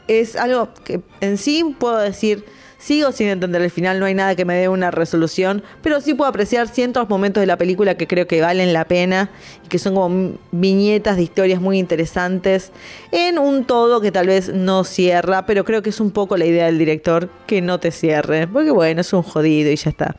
Es 0.08 0.36
algo 0.36 0.70
que 0.84 1.02
en 1.22 1.38
sí 1.38 1.76
puedo 1.80 1.98
decir, 1.98 2.46
sigo 2.86 3.12
sin 3.12 3.30
entender 3.30 3.64
el 3.64 3.72
final, 3.72 4.00
no 4.00 4.06
hay 4.06 4.14
nada 4.14 4.36
que 4.36 4.46
me 4.46 4.54
dé 4.56 4.70
una 4.70 4.92
resolución, 4.92 5.64
pero 5.82 6.02
sí 6.02 6.14
puedo 6.14 6.30
apreciar 6.30 6.68
ciertos 6.68 7.10
momentos 7.10 7.42
de 7.42 7.48
la 7.48 7.58
película 7.58 7.96
que 7.96 8.06
creo 8.06 8.28
que 8.28 8.42
valen 8.42 8.74
la 8.74 8.86
pena 8.86 9.32
y 9.64 9.70
que 9.70 9.80
son 9.80 9.96
como 9.96 10.38
viñetas 10.52 11.18
de 11.18 11.24
historias 11.24 11.60
muy 11.60 11.80
interesantes 11.80 12.72
en 13.12 13.40
un 13.40 13.66
todo 13.66 14.02
que 14.02 14.12
tal 14.12 14.28
vez 14.28 14.54
no 14.54 14.84
cierra, 14.84 15.48
pero 15.48 15.64
creo 15.64 15.82
que 15.82 15.90
es 15.90 16.00
un 16.00 16.12
poco 16.12 16.38
la 16.38 16.46
idea 16.46 16.68
del 16.68 16.78
director 16.78 17.28
que 17.48 17.60
no 17.64 17.80
te 17.80 17.90
cierre, 17.90 18.48
porque 18.48 18.70
bueno, 18.70 19.02
es 19.02 19.12
un 19.14 19.24
jodido 19.24 19.72
y 19.72 19.76
ya 19.76 19.90
está. 19.90 20.16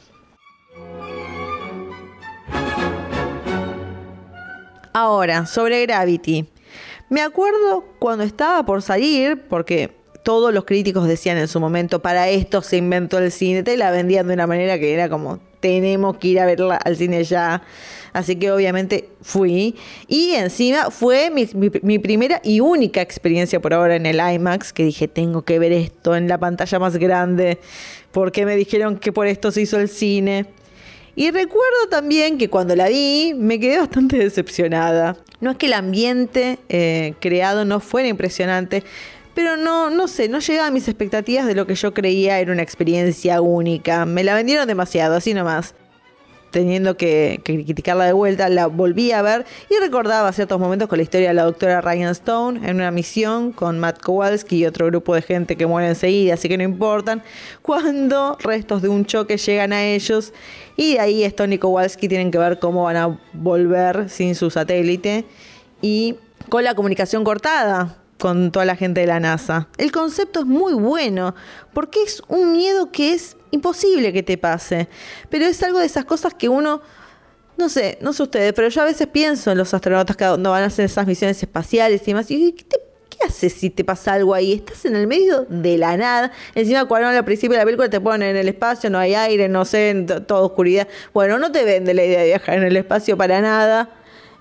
Ahora, 4.93 5.47
sobre 5.47 5.87
Gravity. 5.87 6.56
Me 7.09 7.23
acuerdo 7.23 7.85
cuando 7.99 8.25
estaba 8.25 8.65
por 8.67 8.83
salir, 8.83 9.43
porque 9.49 9.91
todos 10.25 10.53
los 10.53 10.65
críticos 10.65 11.07
decían 11.07 11.39
en 11.39 11.47
su 11.47 11.61
momento, 11.61 12.03
para 12.03 12.29
esto 12.29 12.61
se 12.63 12.79
inventó 12.79 13.19
el 13.19 13.31
cine, 13.31 13.63
te 13.63 13.77
la 13.77 13.93
vendían 13.93 14.27
de 14.27 14.35
una 14.35 14.49
manera 14.49 14.77
que 14.79 14.93
era 14.93 15.09
como, 15.09 15.39
tenemos 15.61 16.17
que 16.19 16.29
ir 16.29 16.41
a 16.41 16.47
verla 16.47 16.77
al 16.77 16.97
cine 16.97 17.23
ya. 17.23 17.63
Así 18.13 18.35
que 18.37 18.51
obviamente 18.51 19.11
fui. 19.23 19.77
Y 20.09 20.31
encima 20.33 20.91
fue 20.91 21.31
mi, 21.31 21.49
mi- 21.83 21.99
primera 22.01 22.41
y 22.43 22.61
única 22.61 23.03
experiencia 23.03 23.61
por 23.61 23.73
ahora 23.75 23.95
en 23.95 24.07
el 24.07 24.19
IMAX, 24.19 24.73
que 24.73 24.85
dije, 24.85 25.07
tengo 25.07 25.43
que 25.43 25.59
ver 25.61 25.71
esto 25.73 26.17
en 26.17 26.27
la 26.27 26.39
pantalla 26.39 26.79
más 26.81 26.97
grande, 26.97 27.59
porque 28.11 28.47
me 28.47 28.57
dijeron 28.57 28.99
que 28.99 29.13
por 29.13 29.27
esto 29.29 29.53
se 29.53 29.61
hizo 29.63 29.79
el 29.79 29.89
cine. 29.89 30.47
Y 31.17 31.31
recuerdo 31.31 31.89
también 31.91 32.37
que 32.37 32.51
cuando 32.51 32.77
la 32.77 32.89
vi 32.89 33.33
me 33.35 33.59
quedé 33.59 33.79
bastante 33.79 34.19
decepcionada. 34.23 35.17
No 35.41 35.51
es 35.51 35.57
que 35.57 35.67
el 35.67 35.73
ambiente 35.73 36.59
eh, 36.69 37.15
creado 37.21 37.65
no 37.65 37.81
fuera 37.81 38.07
impresionante, 38.09 38.85
pero 39.35 39.57
no, 39.57 39.91
no 39.91 40.09
sé, 40.09 40.29
no 40.29 40.39
llegaba 40.39 40.69
a 40.69 40.71
mis 40.71 40.89
expectativas 40.89 41.47
de 41.47 41.55
lo 41.55 41.67
que 41.67 41.75
yo 41.75 41.93
creía 41.93 42.39
era 42.39 42.53
una 42.53 42.63
experiencia 42.63 43.41
única. 43.41 44.05
Me 44.05 44.25
la 44.25 44.35
vendieron 44.35 44.69
demasiado, 44.69 45.17
así 45.17 45.35
nomás. 45.35 45.75
Teniendo 46.51 46.97
que, 46.97 47.41
criticarla 47.45 48.07
de 48.07 48.13
vuelta, 48.13 48.49
la 48.49 48.67
volví 48.67 49.13
a 49.13 49.21
ver 49.21 49.45
y 49.69 49.79
recordaba 49.81 50.33
ciertos 50.33 50.59
momentos 50.59 50.89
con 50.89 50.99
la 50.99 51.03
historia 51.03 51.29
de 51.29 51.35
la 51.35 51.45
doctora 51.45 51.81
Ryan 51.81 52.11
Stone 52.13 52.69
en 52.69 52.77
una 52.77 52.91
misión 52.91 53.53
con 53.53 53.79
Matt 53.79 54.01
Kowalski 54.01 54.59
y 54.59 54.67
otro 54.67 54.87
grupo 54.87 55.15
de 55.15 55.23
gente 55.23 55.57
que 55.57 55.67
muere 55.67 55.89
enseguida, 55.89 56.35
así 56.35 56.49
que 56.49 56.57
no 56.57 56.65
importan. 56.65 57.23
Cuando 57.63 58.39
restos 58.41 58.83
de 58.83 58.89
un 58.89 59.05
choque 59.05 59.37
llegan 59.37 59.73
a 59.73 59.85
ellos 59.85 60.33
y 60.77 60.95
de 60.95 61.01
ahí 61.01 61.25
Stone 61.25 61.57
y 61.57 61.59
Kowalski 61.59 62.09
tienen 62.09 62.31
que 62.31 62.39
ver 62.39 62.59
cómo 62.59 62.85
van 62.85 62.97
a 62.97 63.19
volver 63.33 64.09
sin 64.09 64.35
su 64.35 64.51
satélite 64.51 65.25
y 65.83 66.17
con 66.49 66.65
la 66.65 66.75
comunicación 66.75 67.25
cortada 67.25 67.97
con 68.19 68.51
toda 68.51 68.65
la 68.65 68.77
gente 68.77 69.01
de 69.01 69.07
la 69.07 69.21
NASA. 69.21 69.69
El 69.79 69.93
concepto 69.93 70.41
es 70.41 70.47
muy 70.47 70.75
bueno 70.75 71.35
porque 71.73 72.03
es 72.03 72.23
un 72.29 72.53
miedo 72.53 72.91
que 72.91 73.13
es 73.13 73.37
imposible 73.57 74.13
que 74.13 74.23
te 74.23 74.39
pase, 74.39 74.89
pero 75.29 75.45
es 75.47 75.63
algo 75.63 75.79
de 75.81 75.87
esas 75.87 76.05
cosas 76.05 76.35
que 76.35 76.49
uno 76.49 76.81
no 77.59 77.71
sé, 77.71 77.97
no 78.03 78.13
sé 78.13 78.23
ustedes, 78.23 78.53
pero 78.53 78.69
yo 78.69 78.83
a 78.83 78.85
veces 78.85 79.07
pienso 79.07 79.51
en 79.51 79.57
los 79.57 79.73
astronautas 79.73 80.15
que 80.15 80.27
cuando 80.27 80.51
van 80.51 80.63
a 80.63 80.67
hacer 80.67 80.85
esas 80.85 81.07
misiones 81.07 81.43
espaciales 81.43 82.03
y 82.03 82.07
demás, 82.07 82.31
y 82.31 82.53
¿qué, 82.53 82.65
te- 82.65 82.81
qué 83.09 83.25
haces 83.25 83.55
si 83.55 83.71
te 83.71 83.83
pasa 83.83 84.13
algo 84.13 84.35
ahí? 84.35 84.53
Estás 84.53 84.85
en 84.85 84.95
el 84.95 85.07
medio 85.07 85.47
de 85.49 85.79
la 85.79 85.97
nada. 85.97 86.33
Encima, 86.55 86.85
cuando 86.85 87.09
al 87.09 87.25
principio 87.25 87.53
de 87.55 87.61
la 87.61 87.65
película 87.65 87.89
te 87.89 87.99
ponen 87.99 88.29
en 88.29 88.37
el 88.37 88.49
espacio, 88.49 88.91
no 88.91 88.99
hay 88.99 89.15
aire, 89.15 89.49
no 89.49 89.65
sé, 89.65 89.89
en 89.89 90.05
to- 90.05 90.23
toda 90.23 90.43
oscuridad. 90.43 90.87
Bueno, 91.15 91.39
no 91.39 91.51
te 91.51 91.65
vende 91.65 91.95
la 91.95 92.05
idea 92.05 92.21
de 92.21 92.27
viajar 92.27 92.57
en 92.59 92.65
el 92.65 92.77
espacio 92.77 93.17
para 93.17 93.41
nada. 93.41 93.89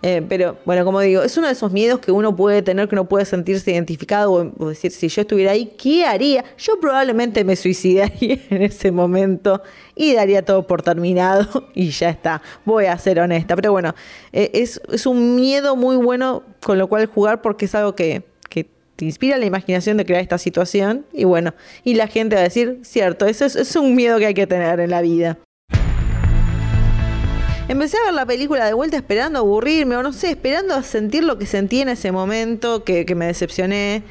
Eh, 0.07 0.21
pero 0.29 0.59
bueno, 0.65 0.85
como 0.85 0.99
digo, 0.99 1.23
es 1.23 1.35
uno 1.35 1.47
de 1.47 1.53
esos 1.53 1.71
miedos 1.71 1.99
que 1.99 2.11
uno 2.11 2.35
puede 2.35 2.61
tener, 2.61 2.87
que 2.87 2.93
uno 2.93 3.09
puede 3.09 3.25
sentirse 3.25 3.71
identificado 3.71 4.53
o, 4.55 4.69
decir, 4.69 4.91
si 4.91 5.07
yo 5.07 5.21
estuviera 5.21 5.53
ahí, 5.53 5.73
¿qué 5.79 6.05
haría? 6.05 6.45
Yo 6.59 6.79
probablemente 6.79 7.43
me 7.43 7.55
suicidaría 7.55 8.37
en 8.51 8.61
ese 8.61 8.91
momento 8.91 9.63
y 9.95 10.13
daría 10.13 10.45
todo 10.45 10.67
por 10.67 10.83
terminado 10.83 11.47
y 11.73 11.89
ya 11.89 12.09
está. 12.09 12.43
Voy 12.65 12.85
a 12.85 12.95
ser 12.99 13.19
honesta. 13.19 13.55
Pero 13.55 13.71
bueno, 13.71 13.95
eh, 14.31 14.51
es, 14.53 14.79
un 15.07 15.33
miedo 15.33 15.75
muy 15.75 15.95
bueno 15.95 16.43
con 16.61 16.77
lo 16.77 16.87
cual 16.87 17.07
jugar 17.07 17.41
porque 17.41 17.65
es 17.65 17.73
algo 17.73 17.95
que, 17.95 18.21
que 18.47 18.69
te 18.95 19.05
inspira 19.05 19.39
la 19.39 19.45
imaginación 19.47 19.97
de 19.97 20.05
crear 20.05 20.21
esta 20.21 20.37
situación 20.37 21.07
y 21.13 21.23
bueno, 21.23 21.55
y 21.83 21.95
la 21.95 22.05
gente 22.05 22.35
va 22.35 22.41
a 22.41 22.43
decir, 22.43 22.81
cierto, 22.83 23.25
eso 23.25 23.43
es, 23.43 23.55
es 23.55 23.75
un 23.75 23.95
miedo 23.95 24.19
que 24.19 24.27
hay 24.27 24.35
que 24.35 24.45
tener 24.45 24.79
en 24.79 24.91
la 24.91 25.01
vida. 25.01 25.39
Empecé 27.67 27.97
a 27.97 28.05
ver 28.05 28.13
la 28.13 28.25
película 28.27 28.65
de 28.65 28.73
vuelta 28.73 28.95
esperando 28.97 29.39
aburrirme, 29.39 29.95
o 29.95 30.03
no 30.03 30.13
sé, 30.13 30.29
esperando 30.31 30.75
a 30.75 30.83
sentir 30.83 31.23
lo 31.23 31.39
que 31.39 31.47
sentí 31.47 31.81
en 31.81 31.89
ese 31.89 32.11
momento, 32.11 32.83
que, 32.83 33.05
que 33.05 33.15
me 33.15 33.25
decepcioné. 33.25 34.03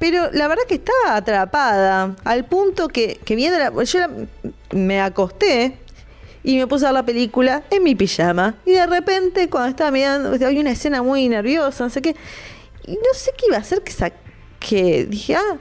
Pero 0.00 0.28
la 0.32 0.48
verdad 0.48 0.64
que 0.68 0.74
estaba 0.76 1.14
atrapada, 1.16 2.16
al 2.24 2.44
punto 2.46 2.88
que, 2.88 3.20
que 3.24 3.36
viendo 3.36 3.58
la, 3.58 3.70
yo 3.84 3.98
la- 4.00 4.10
me 4.72 5.00
acosté 5.00 5.76
y 6.42 6.56
me 6.56 6.66
puse 6.66 6.84
a 6.86 6.88
ver 6.88 6.94
la 6.94 7.06
película 7.06 7.62
en 7.70 7.84
mi 7.84 7.94
pijama. 7.94 8.56
Y 8.66 8.72
de 8.72 8.86
repente, 8.86 9.48
cuando 9.48 9.68
estaba 9.68 9.90
mirando, 9.92 10.30
había 10.44 10.60
una 10.60 10.72
escena 10.72 11.02
muy 11.02 11.28
nerviosa, 11.28 11.84
no 11.84 11.90
sé 11.90 12.02
qué. 12.02 12.16
Y 12.86 12.94
no 12.94 13.14
sé 13.14 13.30
qué 13.38 13.46
iba 13.46 13.56
a 13.56 13.60
hacer 13.60 13.82
que, 13.82 13.92
sa- 13.92 14.12
que 14.58 15.04
dije, 15.04 15.36
ah. 15.36 15.58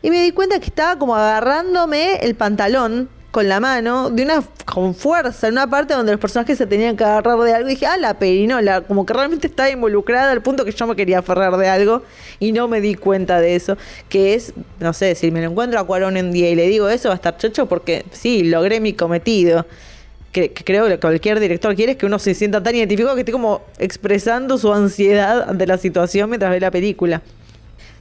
Y 0.00 0.08
me 0.10 0.22
di 0.22 0.32
cuenta 0.32 0.58
que 0.60 0.66
estaba 0.66 0.98
como 0.98 1.14
agarrándome 1.14 2.14
el 2.22 2.34
pantalón 2.36 3.10
con 3.30 3.48
la 3.48 3.60
mano, 3.60 4.10
de 4.10 4.24
una 4.24 4.42
con 4.64 4.94
fuerza, 4.94 5.46
en 5.46 5.54
una 5.54 5.68
parte 5.68 5.94
donde 5.94 6.12
los 6.12 6.20
personajes 6.20 6.58
se 6.58 6.66
tenían 6.66 6.96
que 6.96 7.04
agarrar 7.04 7.38
de 7.38 7.54
algo. 7.54 7.68
Y 7.68 7.74
dije, 7.74 7.86
ah, 7.86 7.96
la 7.96 8.18
perinola, 8.18 8.80
como 8.80 9.06
que 9.06 9.12
realmente 9.12 9.46
estaba 9.46 9.70
involucrada 9.70 10.32
al 10.32 10.42
punto 10.42 10.64
que 10.64 10.72
yo 10.72 10.86
me 10.86 10.96
quería 10.96 11.20
aferrar 11.20 11.56
de 11.56 11.68
algo 11.68 12.02
y 12.40 12.52
no 12.52 12.66
me 12.66 12.80
di 12.80 12.96
cuenta 12.96 13.40
de 13.40 13.54
eso. 13.54 13.76
Que 14.08 14.34
es, 14.34 14.52
no 14.80 14.92
sé, 14.92 15.14
si 15.14 15.30
me 15.30 15.40
lo 15.40 15.50
encuentro 15.50 15.78
a 15.78 15.84
Cuarón 15.84 16.16
un 16.16 16.32
día 16.32 16.50
y 16.50 16.56
le 16.56 16.66
digo 16.66 16.88
eso, 16.88 17.08
va 17.08 17.14
a 17.14 17.16
estar 17.16 17.36
chocho 17.36 17.66
porque 17.66 18.04
sí, 18.10 18.42
logré 18.44 18.80
mi 18.80 18.94
cometido. 18.94 19.66
Que, 20.32 20.52
que 20.52 20.62
creo 20.62 20.86
que 20.86 20.98
cualquier 20.98 21.40
director 21.40 21.74
quiere 21.74 21.92
es 21.92 21.98
que 21.98 22.06
uno 22.06 22.20
se 22.20 22.34
sienta 22.34 22.62
tan 22.62 22.74
identificado 22.76 23.16
que 23.16 23.22
esté 23.22 23.32
como 23.32 23.62
expresando 23.78 24.58
su 24.58 24.72
ansiedad 24.72 25.48
ante 25.48 25.66
la 25.66 25.76
situación 25.76 26.30
mientras 26.30 26.52
ve 26.52 26.60
la 26.60 26.70
película. 26.70 27.22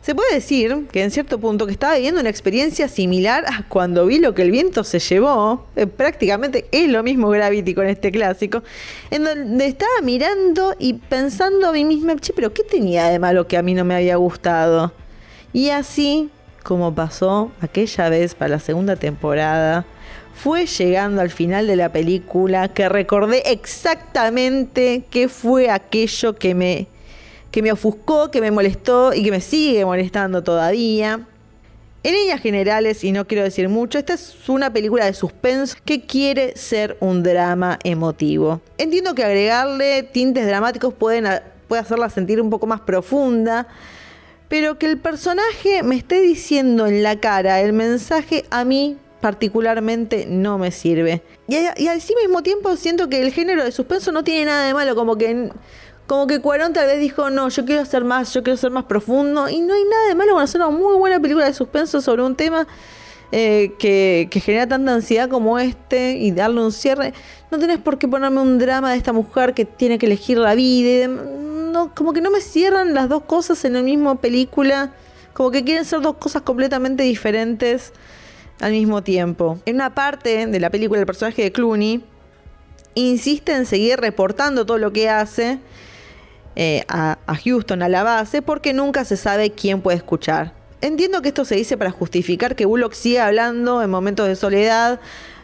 Se 0.10 0.16
puede 0.16 0.34
decir 0.34 0.88
que 0.92 1.04
en 1.04 1.12
cierto 1.12 1.40
punto 1.40 1.68
que 1.68 1.72
estaba 1.72 1.94
viviendo 1.94 2.20
una 2.20 2.32
experiencia 2.32 2.88
similar 2.88 3.46
a 3.46 3.68
cuando 3.68 4.08
vi 4.08 4.18
lo 4.18 4.34
que 4.34 4.42
el 4.42 4.50
viento 4.50 4.84
se 4.84 4.98
llevó, 4.98 5.68
eh, 5.76 5.86
prácticamente 5.86 6.66
es 6.72 6.90
lo 6.90 7.04
mismo 7.04 7.30
Gravity 7.30 7.76
con 7.76 7.86
este 7.86 8.12
clásico, 8.12 8.64
en 9.12 9.24
donde 9.24 9.68
estaba 9.68 10.02
mirando 10.02 10.74
y 10.80 10.94
pensando 10.94 11.68
a 11.68 11.72
mí 11.72 11.86
misma, 11.86 12.16
che, 12.16 12.34
pero 12.34 12.52
¿qué 12.52 12.64
tenía 12.64 13.06
de 13.10 13.20
malo 13.20 13.48
que 13.48 13.56
a 13.56 13.62
mí 13.62 13.76
no 13.76 13.86
me 13.86 13.94
había 13.94 14.16
gustado? 14.16 14.94
Y 15.54 15.70
así 15.70 16.32
como 16.64 16.96
pasó 16.96 17.52
aquella 17.62 18.10
vez 18.10 18.34
para 18.34 18.50
la 18.50 18.60
segunda 18.60 18.96
temporada, 18.96 19.86
fue 20.34 20.66
llegando 20.66 21.22
al 21.22 21.30
final 21.30 21.68
de 21.68 21.76
la 21.76 21.92
película 21.92 22.70
que 22.70 22.90
recordé 22.90 23.44
exactamente 23.46 25.04
qué 25.12 25.30
fue 25.30 25.70
aquello 25.70 26.34
que 26.34 26.56
me 26.56 26.88
que 27.52 27.62
me 27.62 27.72
ofuscó, 27.72 28.32
que 28.32 28.42
me 28.42 28.52
molestó 28.52 29.14
y 29.14 29.24
que 29.24 29.32
me 29.32 29.42
sigue 29.42 29.86
molestando 29.86 30.44
todavía. 30.44 31.22
En 32.02 32.14
líneas 32.14 32.40
generales, 32.40 33.04
y 33.04 33.12
no 33.12 33.28
quiero 33.28 33.44
decir 33.44 33.68
mucho, 33.68 33.98
esta 33.98 34.14
es 34.14 34.48
una 34.48 34.72
película 34.72 35.06
de 35.06 35.14
suspenso 35.14 35.76
que 35.84 36.06
quiere 36.06 36.56
ser 36.56 36.96
un 37.02 37.24
drama 37.24 37.78
emotivo. 37.84 38.62
Entiendo 38.78 39.14
que 39.16 39.26
agregarle 39.26 40.04
tintes 40.04 40.48
dramáticos 40.48 40.94
pueden, 40.94 41.28
puede 41.68 41.82
hacerla 41.82 42.10
sentir 42.10 42.40
un 42.40 42.50
poco 42.50 42.68
más 42.68 42.80
profunda, 42.80 43.68
pero 44.48 44.80
que 44.80 44.86
el 44.86 44.98
personaje 44.98 45.84
me 45.84 45.98
esté 45.98 46.22
diciendo 46.22 46.88
en 46.88 47.04
la 47.04 47.20
cara 47.20 47.60
el 47.60 47.74
mensaje 47.74 48.46
a 48.50 48.64
mí 48.64 48.96
particularmente 49.20 50.26
no 50.26 50.58
me 50.58 50.72
sirve. 50.72 51.22
Y, 51.50 51.56
y 51.56 51.88
al 51.88 52.02
mismo 52.22 52.42
tiempo 52.44 52.78
siento 52.78 53.10
que 53.10 53.22
el 53.22 53.34
género 53.34 53.66
de 53.66 53.74
suspenso 53.74 54.14
no 54.14 54.24
tiene 54.24 54.46
nada 54.46 54.66
de 54.66 54.74
malo, 54.74 54.96
como 54.96 55.18
que 55.18 55.50
como 56.10 56.26
que 56.26 56.42
Cuarón 56.42 56.74
tal 56.74 56.88
vez 56.88 57.00
dijo, 57.00 57.30
no, 57.30 57.50
yo 57.50 57.66
quiero 57.66 57.84
hacer 57.84 58.04
más, 58.04 58.34
yo 58.34 58.42
quiero 58.42 58.58
ser 58.58 58.72
más 58.72 58.86
profundo. 58.86 59.48
Y 59.48 59.62
no 59.62 59.76
hay 59.76 59.84
nada 59.84 60.08
de 60.08 60.16
malo 60.16 60.34
con 60.34 60.42
hacer 60.42 60.60
una 60.60 60.72
muy 60.72 60.98
buena 60.98 61.20
película 61.20 61.46
de 61.46 61.54
suspenso 61.54 62.02
sobre 62.02 62.24
un 62.24 62.36
tema 62.36 62.68
eh, 63.32 63.74
que, 63.78 64.28
genera 64.44 64.66
tanta 64.66 64.92
ansiedad 64.92 65.30
como 65.30 65.60
este 65.60 66.14
y 66.14 66.32
darle 66.32 66.62
un 66.62 66.72
cierre. 66.72 67.14
No 67.52 67.60
tenés 67.60 67.78
por 67.78 68.00
qué 68.00 68.08
ponerme 68.08 68.42
un 68.42 68.58
drama 68.58 68.90
de 68.90 68.98
esta 68.98 69.14
mujer 69.14 69.54
que 69.54 69.66
tiene 69.66 70.00
que 70.00 70.08
elegir 70.08 70.40
la 70.40 70.56
vida. 70.56 71.08
no, 71.08 71.94
como 71.94 72.12
que 72.12 72.22
no 72.22 72.32
me 72.32 72.42
cierran 72.42 72.96
las 72.96 73.08
dos 73.08 73.22
cosas 73.26 73.64
en 73.64 73.74
la 73.74 73.84
misma 73.84 74.20
película. 74.20 74.92
Como 75.34 75.52
que 75.52 75.64
quieren 75.64 75.86
ser 75.86 76.02
dos 76.02 76.16
cosas 76.16 76.42
completamente 76.42 77.04
diferentes 77.04 77.94
al 78.60 78.72
mismo 78.72 79.04
tiempo. 79.04 79.60
En 79.68 79.76
una 79.76 79.94
parte 79.94 80.48
de 80.48 80.60
la 80.60 80.72
película, 80.72 81.02
el 81.02 81.06
personaje 81.06 81.44
de 81.44 81.52
Clooney 81.52 82.04
insiste 82.96 83.54
en 83.54 83.68
seguir 83.68 84.00
reportando 84.00 84.66
todo 84.66 84.80
lo 84.80 84.92
que 84.92 85.08
hace 85.08 85.60
eh, 86.62 86.84
a, 86.90 87.18
Houston, 87.46 87.82
a 87.84 87.88
la 87.88 88.04
base, 88.04 88.42
porque 88.42 88.74
nunca 88.74 89.06
se 89.06 89.16
sabe 89.16 89.52
quién 89.52 89.80
puede 89.80 89.96
escuchar. 89.96 90.52
Entiendo 90.82 91.22
que 91.22 91.30
esto 91.30 91.46
se 91.46 91.56
dice 91.56 91.78
para 91.78 91.90
justificar 91.90 92.58
que 92.58 92.66
Bullock 92.66 92.92
siga 92.92 93.28
hablando 93.28 93.82
en 93.82 93.90
momentos 93.90 94.28
de 94.28 94.36
soledad, 94.36 95.00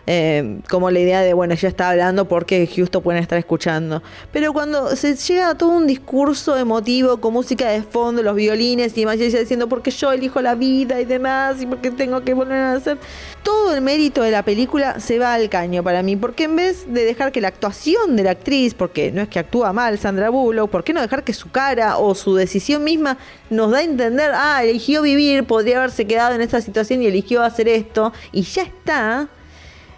eh, 0.08 0.60
como 0.70 0.92
la 0.92 1.00
idea 1.00 1.22
de, 1.22 1.34
bueno, 1.34 1.56
ya 1.56 1.68
está 1.68 1.90
hablando 1.90 2.26
porque 2.26 2.68
Houston 2.68 3.02
pueden 3.02 3.22
estar 3.22 3.38
escuchando. 3.38 4.04
Pero 4.32 4.54
cuando 4.54 4.96
se 4.96 5.16
llega 5.16 5.50
a 5.50 5.56
todo 5.56 5.72
un 5.72 5.88
discurso 5.88 6.58
emotivo 6.58 7.18
con 7.18 7.34
música 7.34 7.70
de 7.70 7.82
fondo, 7.82 8.22
los 8.22 8.36
violines 8.36 8.96
y 8.98 9.02
demás, 9.02 9.18
y 9.18 9.30
diciendo 9.30 9.68
porque 9.68 9.92
yo 9.92 10.12
elijo 10.12 10.42
la 10.42 10.56
vida 10.56 11.02
y 11.02 11.06
demás, 11.06 11.62
y 11.62 11.66
porque 11.66 11.92
tengo 11.92 12.24
que 12.24 12.34
volver 12.34 12.58
a 12.58 12.74
hacer, 12.74 12.98
todo 13.44 13.74
el 13.76 13.82
mérito 13.82 14.22
de 14.22 14.32
la 14.32 14.44
película 14.44 15.00
se 15.00 15.20
va 15.20 15.34
al 15.34 15.50
caño 15.50 15.84
para 15.84 16.04
mí, 16.04 16.16
porque 16.16 16.44
en 16.44 16.56
vez 16.56 16.92
de 16.92 17.06
dejar 17.06 17.32
que 17.32 17.42
la 17.42 17.48
actuación 17.48 18.16
de 18.16 18.24
la 18.24 18.32
actriz, 18.32 18.74
porque 18.74 19.12
no 19.12 19.22
es 19.22 19.30
que 19.30 19.40
actúa 19.40 19.74
mal 19.74 19.98
Sandra 19.98 20.30
Bullock, 20.30 20.70
¿por 20.70 20.84
qué 20.84 20.94
no 20.94 21.02
dejar 21.02 21.24
que 21.24 21.34
su 21.34 21.50
cara 21.50 21.98
o 21.98 22.16
su 22.16 22.36
decisión 22.36 22.84
misma 22.84 23.18
nos 23.50 23.72
da 23.72 23.80
a 23.80 23.84
entender, 23.84 24.32
ah, 24.34 24.64
eligió 24.64 25.02
vivir, 25.02 25.46
podría 25.46 25.78
haberse 25.78 26.06
quedado 26.06 26.36
en 26.36 26.42
esta 26.42 26.62
situación 26.62 27.02
y 27.02 27.08
eligió 27.08 27.44
hacer 27.44 27.68
esto, 27.68 28.14
y 28.32 28.44
ya 28.44 28.64
está? 28.64 29.30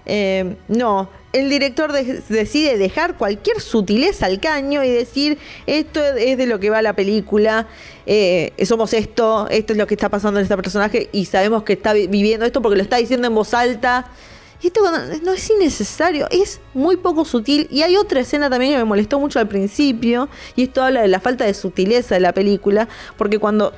Eh, 0.09 0.55
no, 0.69 1.09
el 1.33 1.49
director 1.49 1.91
decide 1.91 2.77
dejar 2.77 3.17
cualquier 3.17 3.59
sutileza 3.59 4.25
al 4.25 4.39
caño 4.39 4.81
y 4.81 4.89
decir 4.89 5.37
esto 5.65 6.01
es 6.01 6.37
de 6.37 6.45
lo 6.47 6.59
que 6.61 6.69
va 6.69 6.81
la 6.81 6.93
película, 6.93 7.67
eh, 8.05 8.53
somos 8.65 8.93
esto, 8.93 9.49
esto 9.49 9.73
es 9.73 9.77
lo 9.77 9.85
que 9.85 9.95
está 9.95 10.07
pasando 10.07 10.39
en 10.39 10.43
este 10.43 10.55
personaje 10.55 11.09
y 11.11 11.25
sabemos 11.25 11.63
que 11.63 11.73
está 11.73 11.91
viviendo 11.91 12.45
esto 12.45 12.61
porque 12.61 12.77
lo 12.77 12.83
está 12.83 12.97
diciendo 12.97 13.27
en 13.27 13.35
voz 13.35 13.53
alta. 13.53 14.09
Y 14.59 14.67
esto 14.67 14.81
no 15.23 15.33
es 15.33 15.49
innecesario, 15.51 16.27
es 16.31 16.59
muy 16.73 16.97
poco 16.97 17.25
sutil. 17.25 17.67
Y 17.69 17.83
hay 17.83 17.95
otra 17.95 18.21
escena 18.21 18.49
también 18.49 18.71
que 18.71 18.79
me 18.79 18.85
molestó 18.85 19.19
mucho 19.19 19.37
al 19.37 19.47
principio, 19.47 20.29
y 20.55 20.63
esto 20.63 20.83
habla 20.83 21.03
de 21.03 21.09
la 21.09 21.19
falta 21.19 21.45
de 21.45 21.53
sutileza 21.53 22.15
de 22.15 22.21
la 22.21 22.33
película, 22.33 22.87
porque 23.17 23.37
cuando 23.37 23.71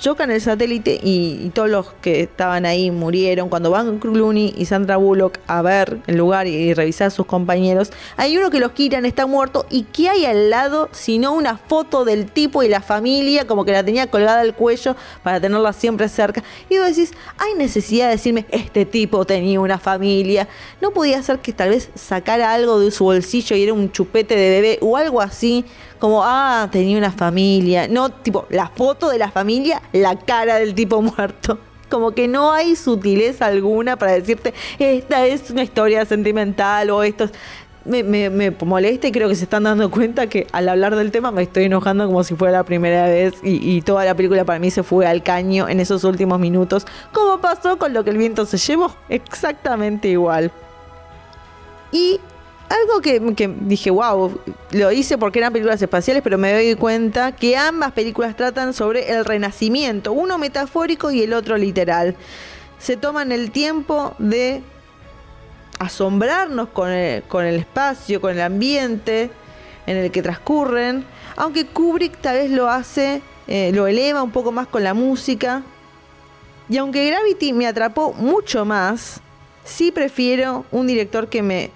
chocan 0.00 0.30
el 0.30 0.40
satélite 0.40 1.00
y, 1.02 1.50
todos 1.54 1.70
los 1.70 1.92
que 2.00 2.20
estaban 2.20 2.66
ahí 2.66 2.90
murieron. 2.90 3.48
Cuando 3.48 3.70
van 3.70 3.98
Clooney 3.98 4.54
y 4.56 4.64
Sandra 4.66 4.96
Bullock 4.96 5.38
a 5.46 5.62
ver 5.62 5.98
el 6.06 6.16
lugar 6.16 6.46
y, 6.46 6.74
revisar 6.74 7.08
a 7.08 7.10
sus 7.10 7.26
compañeros, 7.26 7.92
hay 8.16 8.36
uno 8.36 8.50
que 8.50 8.60
los 8.60 8.72
quitan, 8.72 9.06
está 9.06 9.26
muerto. 9.26 9.66
¿Y 9.70 9.84
qué 9.84 10.08
hay 10.08 10.26
al 10.26 10.50
lado 10.50 10.88
sino 10.92 11.32
una 11.32 11.56
foto 11.56 12.04
del 12.04 12.30
tipo 12.30 12.62
y 12.62 12.68
la 12.68 12.80
familia, 12.80 13.46
como 13.46 13.64
que 13.64 13.72
la 13.72 13.84
tenía 13.84 14.06
colgada 14.08 14.40
al 14.40 14.54
cuello 14.54 14.96
para 15.22 15.40
tenerla 15.40 15.72
siempre 15.72 16.08
cerca? 16.08 16.42
Y 16.68 16.78
vos 16.78 16.88
decís, 16.88 17.12
hay 17.38 17.54
necesidad 17.54 18.06
de 18.06 18.12
decirme, 18.12 18.46
este 18.50 18.84
tipo 18.84 19.24
tenía 19.24 19.60
una 19.60 19.78
familia. 19.78 20.48
No 20.80 20.90
podía 20.90 21.22
ser 21.22 21.38
que 21.38 21.52
tal 21.52 21.70
vez 21.70 21.90
sacara 21.94 22.52
algo 22.52 22.80
de 22.80 22.90
su 22.90 23.04
bolsillo 23.04 23.56
y 23.56 23.62
era 23.62 23.72
un 23.72 23.90
chupete 23.92 24.36
de 24.36 24.50
bebé 24.50 24.78
o 24.80 24.96
algo 24.96 25.20
así 25.20 25.64
como, 26.04 26.22
ah, 26.22 26.68
tenía 26.70 26.98
una 26.98 27.10
familia. 27.10 27.88
No, 27.88 28.10
tipo, 28.10 28.44
la 28.50 28.68
foto 28.68 29.08
de 29.08 29.16
la 29.16 29.30
familia, 29.30 29.80
la 29.94 30.18
cara 30.18 30.56
del 30.56 30.74
tipo 30.74 31.00
muerto. 31.16 31.56
Como 31.88 32.10
que 32.10 32.28
no 32.28 32.52
hay 32.52 32.76
sutileza 32.76 33.46
alguna 33.46 33.96
para 33.96 34.12
decirte, 34.12 34.52
esta 34.78 35.24
es 35.24 35.50
una 35.50 35.62
historia 35.62 36.04
sentimental 36.04 36.90
o 36.90 37.02
esto 37.02 37.30
Me, 37.86 38.02
me, 38.02 38.50
molesta 38.50 39.08
y 39.08 39.12
creo 39.12 39.30
que 39.30 39.34
se 39.34 39.44
están 39.44 39.62
dando 39.62 39.90
cuenta 39.90 40.26
que 40.26 40.46
al 40.52 40.68
hablar 40.68 40.94
del 40.94 41.10
tema 41.10 41.30
me 41.30 41.42
estoy 41.42 41.64
enojando 41.64 42.06
como 42.06 42.22
si 42.22 42.34
fuera 42.34 42.52
la 42.52 42.64
primera 42.64 43.06
vez 43.06 43.32
y, 43.42 43.76
y, 43.76 43.80
toda 43.80 44.04
la 44.04 44.14
película 44.14 44.44
para 44.44 44.58
mí 44.58 44.70
se 44.70 44.82
fue 44.82 45.06
al 45.06 45.22
caño 45.22 45.70
en 45.70 45.80
esos 45.80 46.04
últimos 46.04 46.38
minutos, 46.38 46.86
como 47.14 47.40
pasó 47.40 47.78
con 47.78 47.94
lo 47.94 48.04
que 48.04 48.10
el 48.10 48.18
viento 48.18 48.44
se 48.44 48.58
llevó, 48.58 48.94
exactamente 49.08 50.08
igual. 50.08 50.52
Y 51.92 52.20
algo 52.68 53.00
que, 53.00 53.20
dije, 53.60 53.90
wow, 53.90 54.40
lo 54.70 54.92
hice 54.92 55.18
porque 55.18 55.38
eran 55.38 55.52
películas 55.52 55.80
espaciales, 55.80 56.22
pero 56.22 56.38
me 56.38 56.52
doy 56.52 56.74
cuenta 56.74 57.32
que 57.32 57.56
ambas 57.56 57.92
películas 57.92 58.36
tratan 58.36 58.72
sobre 58.72 59.10
el 59.10 59.24
renacimiento, 59.24 60.12
uno 60.12 60.38
metafórico 60.38 61.10
y 61.10 61.22
el 61.22 61.34
otro 61.34 61.56
literal. 61.56 62.16
Se 62.78 62.96
toman 62.96 63.32
el 63.32 63.50
tiempo 63.50 64.14
de 64.18 64.62
asombrarnos 65.78 66.68
con 66.68 66.90
el, 66.90 67.22
espacio, 67.56 68.20
con 68.20 68.32
el 68.32 68.40
ambiente 68.40 69.30
en 69.86 69.96
el 69.96 70.10
que 70.10 70.22
transcurren, 70.22 71.04
aunque 71.36 71.66
Kubrick 71.66 72.20
tal 72.20 72.36
vez 72.36 72.50
lo 72.50 72.70
hace, 72.70 73.20
eh, 73.46 73.72
lo 73.74 73.86
eleva 73.86 74.22
un 74.22 74.30
poco 74.30 74.52
más 74.52 74.66
con 74.66 74.82
la 74.82 74.94
música. 74.94 75.62
Y 76.68 76.78
aunque 76.78 77.06
Gravity 77.10 77.52
me 77.52 77.66
atrapó 77.66 78.14
mucho 78.14 78.64
más, 78.64 79.20
sí 79.64 79.90
prefiero 79.90 80.64
un 80.70 80.86
director 80.86 81.28
que 81.28 81.42
me 81.42 81.70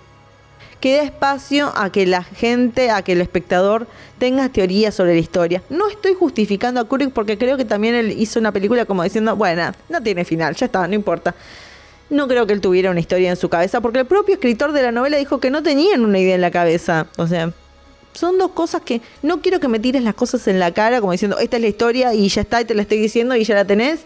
queda 0.80 1.02
espacio 1.02 1.72
a 1.76 1.90
que 1.90 2.06
la 2.06 2.22
gente, 2.22 2.90
a 2.90 3.02
que 3.02 3.12
el 3.12 3.20
espectador 3.20 3.86
tenga 4.18 4.48
teorías 4.48 4.94
sobre 4.94 5.14
la 5.14 5.20
historia. 5.20 5.62
No 5.68 5.88
estoy 5.88 6.14
justificando 6.14 6.80
a 6.80 6.84
Kubrick 6.84 7.12
porque 7.12 7.38
creo 7.38 7.56
que 7.56 7.64
también 7.64 7.94
él 7.94 8.12
hizo 8.12 8.38
una 8.38 8.52
película 8.52 8.84
como 8.84 9.02
diciendo, 9.02 9.36
bueno, 9.36 9.72
no 9.88 10.02
tiene 10.02 10.24
final, 10.24 10.54
ya 10.54 10.66
está, 10.66 10.86
no 10.86 10.94
importa. 10.94 11.34
No 12.10 12.26
creo 12.26 12.46
que 12.46 12.54
él 12.54 12.60
tuviera 12.60 12.90
una 12.90 13.00
historia 13.00 13.28
en 13.30 13.36
su 13.36 13.48
cabeza, 13.48 13.80
porque 13.80 14.00
el 14.00 14.06
propio 14.06 14.34
escritor 14.34 14.72
de 14.72 14.82
la 14.82 14.92
novela 14.92 15.18
dijo 15.18 15.40
que 15.40 15.50
no 15.50 15.62
tenían 15.62 16.04
una 16.04 16.18
idea 16.18 16.34
en 16.34 16.40
la 16.40 16.50
cabeza. 16.50 17.06
O 17.18 17.26
sea, 17.26 17.52
son 18.14 18.38
dos 18.38 18.52
cosas 18.52 18.82
que 18.82 19.02
no 19.22 19.42
quiero 19.42 19.60
que 19.60 19.68
me 19.68 19.78
tires 19.78 20.02
las 20.02 20.14
cosas 20.14 20.48
en 20.48 20.58
la 20.58 20.72
cara, 20.72 21.00
como 21.00 21.12
diciendo, 21.12 21.38
esta 21.38 21.56
es 21.56 21.62
la 21.62 21.68
historia 21.68 22.14
y 22.14 22.28
ya 22.28 22.40
está, 22.40 22.60
y 22.60 22.64
te 22.64 22.74
la 22.74 22.82
estoy 22.82 22.98
diciendo 22.98 23.36
y 23.36 23.44
ya 23.44 23.54
la 23.54 23.64
tenés. 23.64 24.00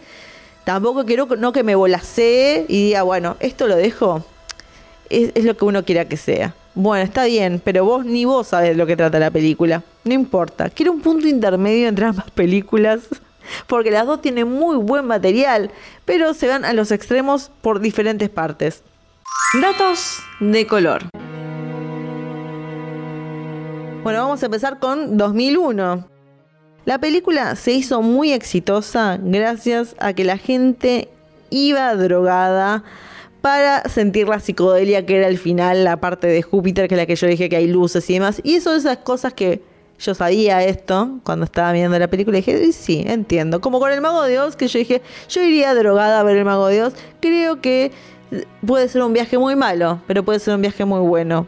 Tampoco 0.64 1.04
quiero 1.04 1.26
no 1.26 1.52
que 1.52 1.62
me 1.62 1.74
volasee 1.74 2.66
y 2.68 2.86
diga, 2.86 3.02
bueno, 3.02 3.36
esto 3.40 3.68
lo 3.68 3.76
dejo. 3.76 4.24
Es 5.08 5.44
lo 5.44 5.56
que 5.56 5.64
uno 5.64 5.84
quiera 5.84 6.06
que 6.06 6.16
sea. 6.16 6.54
Bueno, 6.74 7.04
está 7.04 7.26
bien, 7.26 7.60
pero 7.62 7.84
vos 7.84 8.04
ni 8.04 8.24
vos 8.24 8.48
sabés 8.48 8.76
lo 8.76 8.86
que 8.86 8.96
trata 8.96 9.18
la 9.18 9.30
película. 9.30 9.82
No 10.04 10.14
importa. 10.14 10.70
Quiero 10.70 10.92
un 10.92 11.02
punto 11.02 11.28
intermedio 11.28 11.86
entre 11.88 12.06
ambas 12.06 12.30
películas. 12.30 13.00
Porque 13.66 13.90
las 13.90 14.06
dos 14.06 14.22
tienen 14.22 14.48
muy 14.48 14.76
buen 14.76 15.04
material, 15.04 15.70
pero 16.04 16.32
se 16.32 16.48
van 16.48 16.64
a 16.64 16.72
los 16.72 16.92
extremos 16.92 17.50
por 17.60 17.80
diferentes 17.80 18.30
partes. 18.30 18.82
Datos 19.60 20.20
de 20.40 20.66
color. 20.66 21.02
Bueno, 24.02 24.22
vamos 24.22 24.42
a 24.42 24.46
empezar 24.46 24.78
con 24.78 25.16
2001. 25.16 26.06
La 26.84 26.98
película 26.98 27.54
se 27.56 27.72
hizo 27.72 28.00
muy 28.00 28.32
exitosa 28.32 29.18
gracias 29.20 29.94
a 29.98 30.12
que 30.12 30.24
la 30.24 30.38
gente 30.38 31.08
iba 31.50 31.94
drogada 31.94 32.82
para 33.42 33.82
sentir 33.88 34.28
la 34.28 34.40
psicodelia 34.40 35.04
que 35.04 35.16
era 35.16 35.28
el 35.28 35.36
final, 35.36 35.84
la 35.84 35.98
parte 35.98 36.28
de 36.28 36.42
Júpiter, 36.42 36.88
que 36.88 36.94
es 36.94 36.98
la 36.98 37.06
que 37.06 37.16
yo 37.16 37.26
dije 37.26 37.48
que 37.48 37.56
hay 37.56 37.66
luces 37.66 38.08
y 38.08 38.14
demás. 38.14 38.40
Y 38.44 38.60
son 38.60 38.78
esas 38.78 38.98
cosas 38.98 39.34
que 39.34 39.60
yo 39.98 40.14
sabía 40.14 40.64
esto 40.64 41.18
cuando 41.24 41.44
estaba 41.44 41.72
viendo 41.72 41.98
la 41.98 42.08
película 42.08 42.38
y 42.38 42.40
dije, 42.40 42.72
sí, 42.72 43.04
entiendo. 43.06 43.60
Como 43.60 43.80
con 43.80 43.92
el 43.92 44.00
Mago 44.00 44.22
de 44.22 44.38
Oz, 44.38 44.56
que 44.56 44.68
yo 44.68 44.78
dije, 44.78 45.02
yo 45.28 45.42
iría 45.42 45.74
drogada 45.74 46.20
a 46.20 46.22
ver 46.22 46.36
el 46.36 46.44
Mago 46.44 46.68
de 46.68 46.84
Oz. 46.84 46.94
Creo 47.20 47.60
que 47.60 47.90
puede 48.64 48.88
ser 48.88 49.02
un 49.02 49.12
viaje 49.12 49.36
muy 49.38 49.56
malo, 49.56 50.00
pero 50.06 50.24
puede 50.24 50.38
ser 50.38 50.54
un 50.54 50.60
viaje 50.60 50.84
muy 50.84 51.00
bueno. 51.00 51.46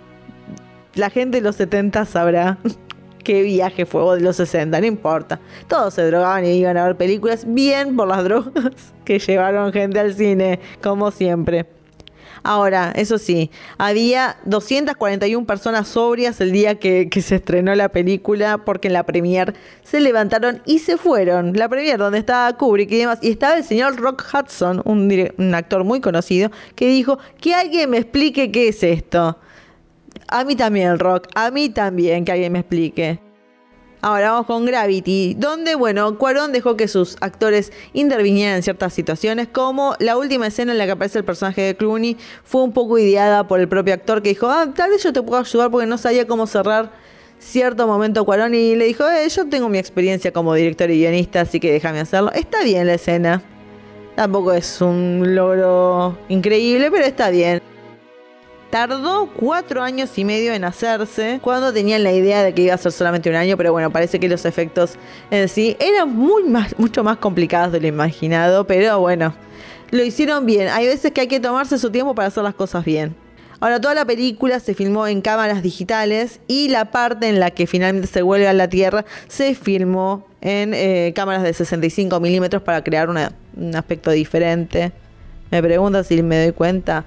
La 0.96 1.11
gente 1.11 1.38
de 1.38 1.42
los 1.42 1.57
70 1.57 2.04
sabrá 2.07 2.59
qué 3.24 3.42
viaje 3.42 3.87
fue, 3.87 4.02
o 4.02 4.14
de 4.14 4.20
los 4.20 4.37
60, 4.37 4.80
no 4.80 4.87
importa. 4.87 5.40
Todos 5.68 5.94
se 5.94 6.02
drogaban 6.02 6.44
y 6.44 6.50
iban 6.50 6.76
a 6.76 6.87
ver 6.87 6.96
películas 6.96 7.44
bien 7.46 7.94
por 7.94 8.09
las 8.09 8.24
drogas 8.24 8.94
que 9.04 9.20
llevaron 9.20 9.72
gente 9.72 10.00
al 10.00 10.12
cine, 10.14 10.59
como 10.83 11.12
siempre. 11.12 11.73
Ahora, 12.46 12.92
eso 12.94 13.16
sí, 13.16 13.50
había 13.78 14.37
241 14.44 15.46
personas 15.46 15.88
sobrias 15.88 16.42
el 16.42 16.52
día 16.52 16.78
que, 16.78 17.09
se 17.22 17.37
estrenó 17.37 17.74
la 17.74 17.88
película, 17.88 18.59
porque 18.59 18.88
en 18.88 18.92
la 18.92 19.04
premier 19.04 19.54
se 19.83 19.98
levantaron 19.98 20.61
y 20.66 20.80
se 20.80 20.98
fueron. 20.98 21.54
La 21.54 21.70
premier 21.70 21.96
donde 21.96 22.18
estaba 22.18 22.54
Kubrick 22.59 22.92
y 22.92 22.98
demás, 22.98 23.18
y 23.22 23.30
estaba 23.30 23.57
el 23.57 23.64
señor 23.64 23.96
Rock 23.96 24.24
Hudson, 24.30 24.83
un, 24.85 25.11
un 25.38 25.54
actor 25.54 25.85
muy 25.85 26.02
conocido, 26.02 26.50
que 26.74 26.87
dijo, 26.87 27.18
que 27.40 27.54
alguien 27.54 27.88
me 27.88 27.96
explique 27.96 28.52
qué 28.52 28.68
es 28.68 28.83
esto. 28.83 29.38
A 30.28 30.44
mí 30.44 30.54
también, 30.54 30.98
Rock, 30.98 31.28
a 31.35 31.50
mí 31.50 31.70
también, 31.70 32.26
que 32.26 32.33
alguien 32.33 32.52
me 32.52 32.59
explique. 32.59 33.20
Ahora 34.04 34.32
vamos 34.32 34.46
con 34.46 34.66
Gravity, 34.66 35.32
donde, 35.32 35.76
bueno, 35.76 36.18
Cuarón 36.18 36.52
dejó 36.52 36.76
que 36.76 36.88
sus 36.88 37.16
actores 37.22 37.72
intervinieran 37.94 38.56
en 38.56 38.62
ciertas 38.62 38.92
situaciones, 38.92 39.48
como 39.48 39.96
la 39.98 40.18
última 40.18 40.46
escena 40.46 40.72
en 40.72 40.78
la 40.78 40.84
que 40.84 40.90
aparece 40.90 41.20
el 41.20 41.24
personaje 41.24 41.62
de 41.62 41.74
Clooney 41.74 42.18
fue 42.42 42.64
un 42.64 42.74
poco 42.74 42.98
ideada 42.98 43.48
por 43.48 43.60
el 43.60 43.66
propio 43.66 43.94
actor 43.94 44.20
que 44.20 44.28
dijo, 44.28 44.50
ah, 44.50 44.66
tal 44.76 44.90
vez 44.90 45.02
yo 45.02 45.14
te 45.14 45.22
puedo 45.22 45.40
ayudar 45.40 45.70
porque 45.70 45.86
no 45.86 45.96
sabía 45.96 46.26
cómo 46.26 46.46
cerrar 46.46 46.92
cierto 47.38 47.86
momento 47.86 48.26
Cuarón 48.26 48.54
y 48.54 48.76
le 48.76 48.84
dijo, 48.84 49.08
eh, 49.08 49.26
yo 49.26 49.48
tengo 49.48 49.70
mi 49.70 49.78
experiencia 49.78 50.34
como 50.34 50.52
director 50.52 50.90
y 50.90 50.98
guionista, 50.98 51.40
así 51.40 51.58
que 51.58 51.72
déjame 51.72 52.00
hacerlo. 52.00 52.30
Está 52.32 52.62
bien 52.62 52.86
la 52.86 52.94
escena. 52.94 53.42
Tampoco 54.16 54.52
es 54.52 54.82
un 54.82 55.34
logro 55.34 56.18
increíble, 56.28 56.90
pero 56.90 57.06
está 57.06 57.30
bien. 57.30 57.62
Tardó 58.74 59.28
cuatro 59.37 59.84
años 59.84 60.18
y 60.18 60.24
medio 60.24 60.52
en 60.52 60.64
hacerse 60.64 61.38
cuando 61.40 61.72
tenían 61.72 62.02
la 62.02 62.10
idea 62.10 62.42
de 62.42 62.52
que 62.52 62.62
iba 62.62 62.74
a 62.74 62.76
ser 62.76 62.90
solamente 62.90 63.30
un 63.30 63.37
año, 63.37 63.56
pero 63.56 63.70
bueno, 63.70 63.92
parece 63.92 64.18
que 64.18 64.28
los 64.28 64.44
efectos 64.44 64.94
en 65.30 65.48
sí 65.48 65.76
eran 65.78 66.12
muy 66.12 66.42
más, 66.42 66.76
mucho 66.76 67.04
más 67.04 67.18
complicados 67.18 67.70
de 67.70 67.80
lo 67.80 67.87
imaginado, 67.87 68.66
pero 68.66 68.98
bueno, 68.98 69.32
lo 69.92 70.02
hicieron 70.02 70.44
bien. 70.44 70.66
Hay 70.70 70.88
veces 70.88 71.12
que 71.12 71.20
hay 71.20 71.28
que 71.28 71.38
tomarse 71.38 71.78
su 71.78 71.92
tiempo 71.92 72.16
para 72.16 72.26
hacer 72.26 72.42
las 72.42 72.56
cosas 72.56 72.84
bien. 72.84 73.14
Ahora, 73.60 73.80
toda 73.80 73.94
la 73.94 74.04
película 74.04 74.58
se 74.58 74.74
filmó 74.74 75.06
en 75.06 75.20
cámaras 75.20 75.62
digitales 75.62 76.40
y 76.48 76.68
la 76.68 76.90
parte 76.90 77.28
en 77.28 77.38
la 77.38 77.52
que 77.52 77.68
finalmente 77.68 78.08
se 78.08 78.22
vuelve 78.22 78.48
a 78.48 78.52
la 78.54 78.68
Tierra 78.68 79.04
se 79.28 79.54
filmó 79.54 80.26
en 80.40 80.74
eh, 80.74 81.12
cámaras 81.14 81.44
de 81.44 81.54
65 81.54 82.18
milímetros 82.18 82.60
para 82.60 82.82
crear 82.82 83.08
un 83.08 83.76
aspecto 83.76 84.10
diferente. 84.10 84.90
Me 85.52 85.62
pregunta 85.62 86.02
si 86.02 86.20
me 86.24 86.42
doy 86.42 86.52
cuenta. 86.52 87.04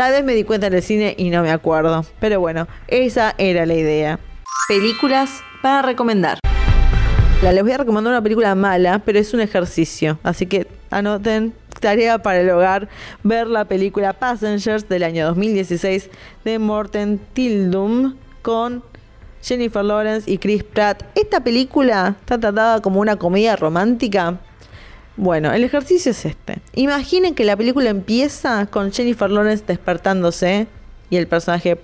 Tal 0.00 0.12
vez 0.12 0.24
me 0.24 0.32
di 0.34 0.44
cuenta 0.44 0.68
en 0.68 0.72
el 0.72 0.82
cine 0.82 1.14
y 1.18 1.28
no 1.28 1.42
me 1.42 1.50
acuerdo. 1.50 2.06
Pero 2.20 2.40
bueno, 2.40 2.66
esa 2.88 3.34
era 3.36 3.66
la 3.66 3.74
idea. 3.74 4.18
Películas 4.66 5.42
para 5.60 5.82
recomendar. 5.82 6.38
La- 7.42 7.52
Les 7.52 7.62
voy 7.62 7.72
a 7.72 7.76
recomendar 7.76 8.10
una 8.14 8.22
película 8.22 8.54
mala, 8.54 9.00
pero 9.04 9.18
es 9.18 9.34
un 9.34 9.40
ejercicio. 9.42 10.18
Así 10.22 10.46
que 10.46 10.66
anoten, 10.90 11.52
tarea 11.80 12.16
para 12.22 12.40
el 12.40 12.48
hogar, 12.48 12.88
ver 13.24 13.46
la 13.46 13.66
película 13.66 14.14
Passengers 14.14 14.88
del 14.88 15.02
año 15.02 15.26
2016 15.26 16.08
de 16.46 16.58
Morten 16.58 17.20
Tildum 17.34 18.14
con 18.40 18.82
Jennifer 19.42 19.84
Lawrence 19.84 20.30
y 20.30 20.38
Chris 20.38 20.64
Pratt. 20.64 21.02
Esta 21.14 21.40
película 21.44 22.16
está 22.20 22.38
tratada 22.40 22.80
como 22.80 23.00
una 23.00 23.16
comedia 23.16 23.54
romántica. 23.54 24.38
Bueno, 25.20 25.52
el 25.52 25.64
ejercicio 25.64 26.12
es 26.12 26.24
este. 26.24 26.62
Imaginen 26.74 27.34
que 27.34 27.44
la 27.44 27.54
película 27.54 27.90
empieza 27.90 28.64
con 28.64 28.90
Jennifer 28.90 29.28
Lawrence 29.30 29.62
despertándose 29.66 30.66
y 31.10 31.16
el 31.16 31.26
personaje 31.26 31.76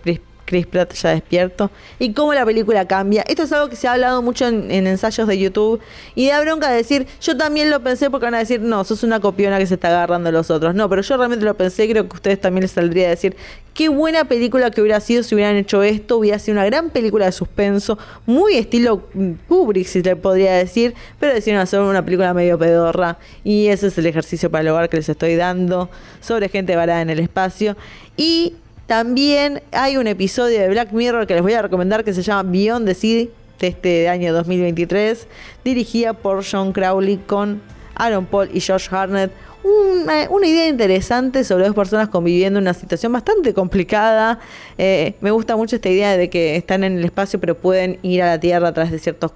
Chris- 0.46 0.66
Pratt 0.66 0.94
ya 0.94 1.10
despierto 1.10 1.70
y 1.98 2.12
cómo 2.14 2.32
la 2.32 2.46
película 2.46 2.86
cambia. 2.86 3.22
Esto 3.28 3.42
es 3.42 3.52
algo 3.52 3.68
que 3.68 3.76
se 3.76 3.88
ha 3.88 3.92
hablado 3.92 4.22
mucho 4.22 4.46
en, 4.46 4.70
en 4.70 4.86
ensayos 4.86 5.28
de 5.28 5.38
YouTube 5.38 5.80
y 6.14 6.28
da 6.28 6.40
bronca 6.40 6.70
decir, 6.70 7.06
yo 7.20 7.36
también 7.36 7.68
lo 7.70 7.80
pensé 7.80 8.10
porque 8.10 8.24
van 8.26 8.34
a 8.34 8.38
decir, 8.38 8.60
no, 8.60 8.84
sos 8.84 9.02
una 9.02 9.20
copiona 9.20 9.58
que 9.58 9.66
se 9.66 9.74
está 9.74 9.88
agarrando 9.88 10.28
a 10.30 10.32
los 10.32 10.50
otros. 10.50 10.74
No, 10.74 10.88
pero 10.88 11.02
yo 11.02 11.16
realmente 11.16 11.44
lo 11.44 11.54
pensé, 11.54 11.88
creo 11.88 12.08
que 12.08 12.14
a 12.14 12.16
ustedes 12.16 12.40
también 12.40 12.62
les 12.62 12.70
saldría 12.70 13.08
a 13.08 13.10
decir, 13.10 13.36
qué 13.74 13.88
buena 13.90 14.24
película 14.24 14.70
que 14.70 14.80
hubiera 14.80 15.00
sido 15.00 15.22
si 15.22 15.34
hubieran 15.34 15.56
hecho 15.56 15.82
esto, 15.82 16.16
hubiera 16.16 16.38
sido 16.38 16.54
una 16.54 16.64
gran 16.64 16.88
película 16.90 17.26
de 17.26 17.32
suspenso, 17.32 17.98
muy 18.24 18.54
estilo 18.54 19.02
Kubrick, 19.48 19.86
si 19.86 20.02
le 20.02 20.16
podría 20.16 20.54
decir, 20.54 20.94
pero 21.20 21.34
decidieron 21.34 21.62
hacer 21.62 21.80
una 21.80 22.02
película 22.04 22.32
medio 22.32 22.58
pedorra 22.58 23.18
y 23.44 23.66
ese 23.66 23.88
es 23.88 23.98
el 23.98 24.06
ejercicio 24.06 24.50
para 24.50 24.62
el 24.62 24.68
hogar 24.68 24.88
que 24.88 24.96
les 24.96 25.08
estoy 25.08 25.36
dando 25.36 25.90
sobre 26.20 26.48
gente 26.48 26.74
varada 26.74 27.02
en 27.02 27.10
el 27.10 27.18
espacio 27.18 27.76
y 28.16 28.54
también 28.86 29.62
hay 29.72 29.96
un 29.96 30.06
episodio 30.06 30.60
de 30.60 30.68
Black 30.68 30.92
Mirror 30.92 31.26
que 31.26 31.34
les 31.34 31.42
voy 31.42 31.54
a 31.54 31.62
recomendar 31.62 32.04
que 32.04 32.14
se 32.14 32.22
llama 32.22 32.48
Beyond 32.48 32.86
the 32.86 32.94
Sea 32.94 33.26
de 33.58 33.66
este 33.66 34.08
año 34.08 34.32
2023, 34.32 35.26
dirigida 35.64 36.12
por 36.12 36.44
John 36.48 36.72
Crowley 36.72 37.16
con 37.16 37.60
Aaron 37.96 38.26
Paul 38.26 38.48
y 38.52 38.60
Josh 38.60 38.88
Harnett. 38.90 39.32
Una, 39.64 40.30
una 40.30 40.46
idea 40.46 40.68
interesante 40.68 41.42
sobre 41.42 41.66
dos 41.66 41.74
personas 41.74 42.08
conviviendo 42.08 42.60
en 42.60 42.64
una 42.64 42.74
situación 42.74 43.12
bastante 43.12 43.52
complicada. 43.52 44.38
Eh, 44.78 45.14
me 45.20 45.32
gusta 45.32 45.56
mucho 45.56 45.74
esta 45.74 45.88
idea 45.88 46.16
de 46.16 46.30
que 46.30 46.54
están 46.54 46.84
en 46.84 46.98
el 46.98 47.04
espacio 47.04 47.40
pero 47.40 47.56
pueden 47.56 47.98
ir 48.02 48.22
a 48.22 48.26
la 48.26 48.38
Tierra 48.38 48.68
a 48.68 48.72
través 48.72 48.92
de 48.92 49.00
ciertos 49.00 49.32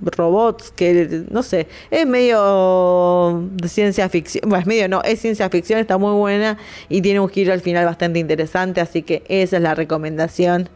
robots 0.00 0.70
que 0.70 1.24
no 1.30 1.42
sé, 1.42 1.66
es 1.90 2.06
medio 2.06 3.48
de 3.52 3.68
ciencia 3.68 4.08
ficción, 4.08 4.48
bueno, 4.48 4.60
es 4.60 4.66
medio 4.66 4.88
no, 4.88 5.02
es 5.02 5.20
ciencia 5.20 5.48
ficción, 5.50 5.80
está 5.80 5.98
muy 5.98 6.12
buena 6.12 6.58
y 6.88 7.02
tiene 7.02 7.20
un 7.20 7.28
giro 7.28 7.52
al 7.52 7.60
final 7.60 7.84
bastante 7.84 8.18
interesante, 8.18 8.80
así 8.80 9.02
que 9.02 9.22
esa 9.28 9.56
es 9.56 9.62
la 9.62 9.74
recomendación 9.74 10.68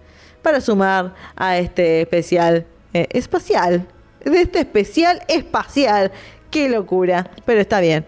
para 0.43 0.61
sumar 0.61 1.15
a 1.37 1.59
este 1.59 2.03
especial 2.03 2.67
eh, 2.95 3.07
espacial, 3.11 3.87
de 4.25 4.43
este 4.43 4.61
especial 4.61 5.23
espacial, 5.29 6.13
qué 6.51 6.69
locura, 6.69 7.31
pero 7.45 7.61
está 7.61 7.81
bien. 7.81 8.05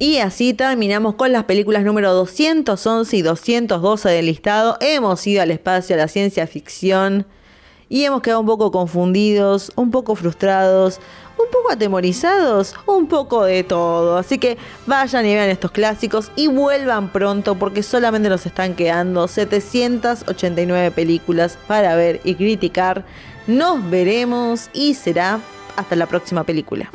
Y 0.00 0.18
así 0.18 0.54
terminamos 0.54 1.16
con 1.16 1.32
las 1.32 1.42
películas 1.44 1.82
número 1.82 2.12
211 2.14 3.16
y 3.16 3.22
212 3.22 4.08
del 4.08 4.26
listado. 4.26 4.76
Hemos 4.80 5.26
ido 5.26 5.42
al 5.42 5.50
espacio, 5.50 5.96
a 5.96 5.98
la 5.98 6.06
ciencia 6.06 6.46
ficción 6.46 7.26
y 7.88 8.04
hemos 8.04 8.22
quedado 8.22 8.40
un 8.40 8.46
poco 8.46 8.70
confundidos, 8.70 9.72
un 9.76 9.90
poco 9.90 10.14
frustrados, 10.14 11.00
un 11.38 11.50
poco 11.50 11.70
atemorizados, 11.72 12.74
un 12.86 13.06
poco 13.06 13.44
de 13.44 13.64
todo. 13.64 14.18
Así 14.18 14.38
que 14.38 14.58
vayan 14.86 15.24
y 15.26 15.34
vean 15.34 15.48
estos 15.48 15.70
clásicos 15.70 16.30
y 16.36 16.48
vuelvan 16.48 17.10
pronto 17.10 17.54
porque 17.54 17.82
solamente 17.82 18.28
nos 18.28 18.44
están 18.46 18.74
quedando 18.74 19.28
789 19.28 20.90
películas 20.90 21.58
para 21.66 21.94
ver 21.96 22.20
y 22.24 22.34
criticar. 22.34 23.04
Nos 23.46 23.88
veremos 23.88 24.68
y 24.72 24.94
será 24.94 25.40
hasta 25.76 25.96
la 25.96 26.06
próxima 26.06 26.44
película. 26.44 26.90